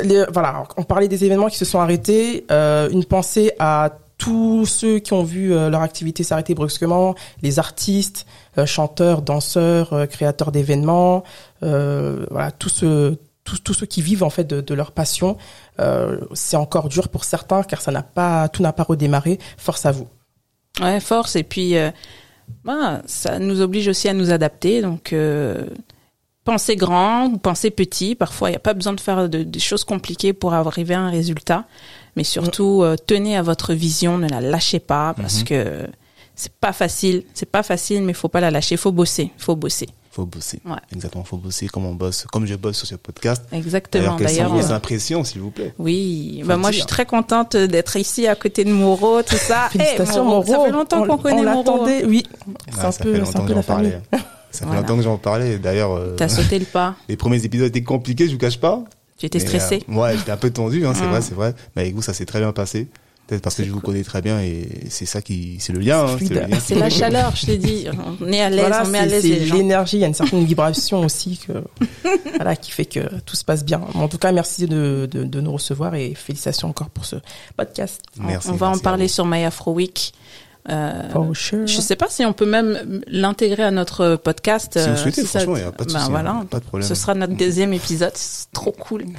les- 0.03 0.25
voilà, 0.33 0.65
on 0.77 0.83
parlait 0.83 1.09
des 1.09 1.25
événements 1.25 1.49
qui 1.49 1.59
se 1.59 1.65
sont 1.65 1.79
arrêtés. 1.79 2.47
Euh, 2.51 2.89
une 2.91 3.05
pensée 3.05 3.53
à 3.59 3.91
tous 4.19 4.65
ceux 4.65 4.99
qui 4.99 5.13
ont 5.13 5.23
vu 5.25 5.53
euh, 5.53 5.69
leur 5.69 5.83
activité 5.83 6.23
s'arrêter 6.23 6.55
brusquement, 6.55 7.15
les 7.43 7.59
artistes, 7.59 8.27
chanteurs, 8.65 9.21
danseurs, 9.21 9.93
euh, 9.93 10.07
créateurs 10.07 10.53
d'événements, 10.53 11.25
euh, 11.63 12.25
voilà, 12.31 12.51
tous 12.53 12.71
ceux, 12.71 13.19
tous, 13.45 13.75
ceux 13.75 13.87
qui 13.87 14.01
vivent 14.03 14.23
en 14.23 14.31
fait 14.31 14.45
de, 14.45 14.61
de 14.61 14.75
leur 14.75 14.93
passion. 14.93 15.37
Euh, 15.79 16.19
c'est 16.33 16.57
encore 16.57 16.89
dur 16.89 17.09
pour 17.09 17.25
certains 17.25 17.63
car 17.63 17.81
ça 17.83 17.93
n'a 17.93 18.03
pas, 18.03 18.49
tout 18.49 18.63
n'a 18.63 18.73
pas 18.73 18.85
redémarré. 18.85 19.39
Force 19.59 19.85
à 19.85 19.93
vous. 19.93 20.09
Ouais, 20.81 21.01
force. 21.01 21.37
Et 21.37 21.43
puis, 21.43 21.77
euh, 21.77 21.91
bah, 22.65 23.03
ça 23.07 23.39
nous 23.39 23.61
oblige 23.61 23.89
aussi 23.89 24.09
à 24.09 24.15
nous 24.15 24.31
adapter. 24.31 24.83
Donc, 24.83 25.13
euh, 25.13 25.67
pensez 26.45 26.77
grand 26.77 27.27
ou 27.27 27.39
pensez 27.39 27.71
petit. 27.71 28.15
Parfois, 28.15 28.49
il 28.49 28.53
n'y 28.53 28.57
a 28.57 28.61
pas 28.61 28.75
besoin 28.75 28.93
de 28.93 29.01
faire 29.01 29.29
de- 29.29 29.43
des 29.43 29.59
choses 29.59 29.85
compliquées 29.85 30.33
pour 30.33 30.55
arriver 30.55 30.95
à 30.95 31.01
un 31.01 31.11
résultat. 31.11 31.65
Mais 32.17 32.25
surtout, 32.25 32.83
euh, 32.83 32.97
tenez 33.07 33.37
à 33.37 33.43
votre 33.43 33.75
vision, 33.75 34.17
ne 34.19 34.29
la 34.29 34.41
lâchez 34.41 34.81
pas 34.81 35.15
parce 35.15 35.43
que 35.45 35.87
c'est 36.37 36.53
pas 36.53 36.73
facile. 36.73 37.25
C'est 37.35 37.51
pas 37.51 37.63
facile, 37.65 38.03
mais 38.05 38.13
faut 38.13 38.29
pas 38.29 38.41
la 38.41 38.51
lâcher. 38.53 38.77
Faut 38.77 38.93
bosser. 38.93 39.33
Faut 39.39 39.57
bosser. 39.57 39.89
Faut 40.13 40.25
bosser. 40.25 40.61
Ouais. 40.65 40.77
Exactement, 40.95 41.25
faut 41.25 41.37
bosser 41.37 41.67
comme 41.69 41.85
on 41.85 41.95
bosse, 41.95 42.25
comme 42.33 42.47
je 42.47 42.55
bosse 42.55 42.77
sur 42.79 42.87
ce 42.87 42.95
podcast. 42.95 43.43
Exactement. 43.53 44.17
D'ailleurs, 44.17 44.17
quelles 44.17 44.31
sont 44.31 44.49
vos 44.69 44.73
impressions, 44.73 45.25
s'il 45.25 45.43
vous 45.43 45.51
plaît 45.51 45.75
oui. 45.79 46.39
Faut 46.41 46.49
Bah 46.49 46.57
moi, 46.57 46.71
je 46.71 46.77
suis 46.79 46.87
très 46.87 47.05
contente 47.05 47.55
d'être 47.57 47.97
ici 47.97 48.27
à 48.27 48.35
côté 48.35 48.65
de 48.65 48.71
Moreau, 48.73 49.23
tout 49.23 49.37
ça. 49.37 49.69
Eh, 49.75 49.79
Félicitations, 49.79 50.25
Moreau, 50.25 50.53
Ça 50.53 50.65
fait 50.65 50.71
longtemps 50.71 51.03
On- 51.03 51.07
qu'on 51.07 51.19
connaît 51.19 51.41
on 51.41 51.45
Moreau. 51.45 51.59
hein. 51.59 51.65
l'attendait, 51.87 52.05
oui. 52.07 52.23
C'est 52.73 52.81
Ah, 52.81 52.87
un 52.89 52.93
ça 52.93 53.05
peu, 53.05 53.13
fait 53.13 53.19
c'est 53.19 53.25
longtemps 53.25 53.39
un 53.41 53.43
que 53.43 53.47
peu 53.49 53.53
j'en 53.53 53.57
la 53.57 53.63
famille. 53.63 53.91
parlais. 54.11 54.25
Ça 54.53 54.59
fait 54.61 54.65
Voilà. 54.65 54.81
longtemps 54.81 54.97
que 54.97 55.03
j'en 55.03 55.19
parlais. 55.19 55.59
D'ailleurs, 55.59 55.93
euh, 55.93 56.15
T'as 56.17 56.29
sauté 56.31 56.59
le 56.59 56.65
pas. 56.65 56.95
les 57.11 57.17
premiers 57.19 57.45
épisodes 57.45 57.67
étaient 57.69 57.83
compliqués, 57.83 58.27
je 58.27 58.33
vous 58.33 58.39
cache 58.39 58.59
pas. 58.59 58.83
Tu 59.19 59.27
étais 59.27 59.39
Mais, 59.39 59.45
stressé. 59.45 59.83
euh, 59.87 59.95
ouais, 59.95 60.17
j'étais 60.17 60.31
un 60.33 60.37
peu 60.39 60.49
tendu, 60.51 60.87
hein, 60.87 60.93
c'est 60.95 61.05
vrai, 61.07 61.21
c'est 61.21 61.35
vrai. 61.35 61.55
Mais 61.75 61.83
avec 61.83 61.95
vous, 61.95 62.01
ça 62.03 62.15
s'est 62.15 62.25
très 62.25 62.39
bien 62.41 62.53
passé. 62.53 62.87
Peut-être 63.27 63.43
parce 63.43 63.57
que 63.57 63.65
je 63.65 63.71
vous 63.73 63.81
connais 63.81 64.05
très 64.05 64.23
bien 64.23 64.41
et 64.41 64.69
c'est 64.89 65.05
ça 65.07 65.21
qui, 65.21 65.57
c'est 65.59 65.73
le 65.73 65.81
lien. 65.81 66.07
hein, 66.07 66.59
c'est 66.61 66.77
la 66.77 66.89
chaleur, 66.89 67.35
je 67.35 67.47
t'ai 67.47 67.57
dit. 67.59 67.87
On 68.21 68.33
est 68.33 68.41
à 68.41 68.49
l'aise, 68.51 68.61
Voilà, 68.61 68.83
on 68.85 68.89
met 68.89 68.99
à 68.99 69.03
c'est 69.03 69.09
l'aise 69.09 69.23
c'est 69.23 69.53
l'énergie, 69.57 69.97
il 69.97 70.01
y 70.01 70.05
a 70.05 70.07
une 70.07 70.15
certaine 70.15 70.45
vibration 70.45 71.01
aussi 71.01 71.39
que, 71.39 71.53
voilà, 72.37 72.55
qui 72.55 72.71
fait 72.71 72.85
que 72.85 73.01
tout 73.25 73.35
se 73.35 73.45
passe 73.45 73.65
bien. 73.65 73.81
En 73.95 74.07
tout 74.07 74.19
cas, 74.19 74.31
merci 74.31 74.67
de, 74.67 75.09
de, 75.11 75.25
de 75.25 75.41
nous 75.41 75.51
recevoir 75.53 75.95
et 75.97 76.15
félicitations 76.15 76.69
encore 76.69 76.89
pour 76.91 77.05
ce 77.05 77.17
podcast. 77.57 78.01
On- 78.21 78.25
Merci, 78.27 78.49
on 78.51 78.53
va 78.55 78.67
en 78.67 78.71
merci 78.71 78.83
parler 78.85 79.09
sur 79.09 79.27
My 79.27 79.45
Afro 79.45 79.73
Week. 79.73 80.13
Euh, 80.69 81.11
For 81.13 81.37
sure. 81.37 81.67
je 81.67 81.81
sais 81.81 81.95
pas 81.95 82.09
si 82.09 82.25
on 82.25 82.33
peut 82.33 82.45
même 82.47 83.01
l'intégrer 83.07 83.63
à 83.63 83.71
notre 83.71 84.17
podcast. 84.17 84.73
Si 84.77 84.85
vous 84.85 84.95
euh, 84.95 84.97
souhaitez, 84.97 85.25
franchement, 85.25 85.57
il 85.57 85.63
n'y 85.63 85.69
a 85.69 85.71
pas 85.73 85.85
de 85.85 85.93
ben 85.93 85.99
souci. 86.01 86.11
voilà. 86.11 86.31
hein, 86.31 86.47
Pas 86.51 86.59
de 86.59 86.65
problème. 86.65 86.89
Ce 86.89 86.95
sera 86.97 87.15
notre 87.15 87.35
deuxième 87.37 87.73
épisode. 87.73 88.11
C'est 88.15 88.51
trop 88.53 88.73
cool. 88.73 89.05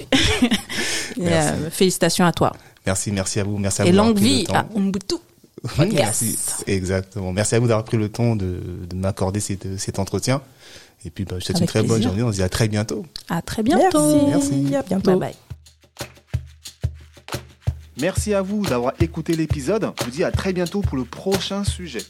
Et, 1.20 1.28
euh, 1.28 1.70
félicitations 1.70 2.24
à 2.24 2.32
toi. 2.32 2.52
Merci, 2.86 3.12
merci 3.12 3.40
à 3.40 3.44
vous. 3.44 3.58
Merci 3.58 3.82
à 3.82 3.86
Et 3.86 3.90
vous. 3.90 3.96
d'avoir 3.96 4.08
longue 4.08 4.16
pris 4.16 4.30
le 4.30 4.36
vie 4.36 4.46
à 4.52 4.66
Umbutu. 4.76 5.14
Merci. 5.92 6.38
Exactement. 6.66 7.32
Merci 7.32 7.54
à 7.54 7.58
vous 7.60 7.66
d'avoir 7.68 7.84
pris 7.84 7.98
le 7.98 8.08
temps 8.08 8.34
de, 8.34 8.60
de 8.88 8.96
m'accorder 8.96 9.40
cet, 9.40 9.78
cet 9.78 9.98
entretien. 9.98 10.40
Et 11.04 11.10
puis, 11.10 11.24
bah, 11.24 11.36
je 11.38 11.40
te 11.40 11.46
souhaite 11.52 11.60
une 11.60 11.66
très 11.66 11.82
bonne 11.82 12.02
journée. 12.02 12.22
On 12.22 12.30
se 12.30 12.36
dit 12.36 12.42
à 12.42 12.48
très 12.48 12.68
bientôt. 12.68 13.04
À 13.28 13.42
très 13.42 13.62
bientôt. 13.62 14.26
Merci. 14.28 14.54
Merci. 14.54 14.74
À 14.76 14.82
bientôt. 14.82 15.18
Bye 15.18 15.32
bye. 15.32 15.34
Merci 18.00 18.32
à 18.32 18.40
vous 18.40 18.64
d'avoir 18.64 18.94
écouté 19.00 19.34
l'épisode. 19.34 19.92
Je 19.98 20.04
vous 20.04 20.10
dis 20.10 20.24
à 20.24 20.30
très 20.30 20.54
bientôt 20.54 20.80
pour 20.80 20.96
le 20.96 21.04
prochain 21.04 21.64
sujet. 21.64 22.02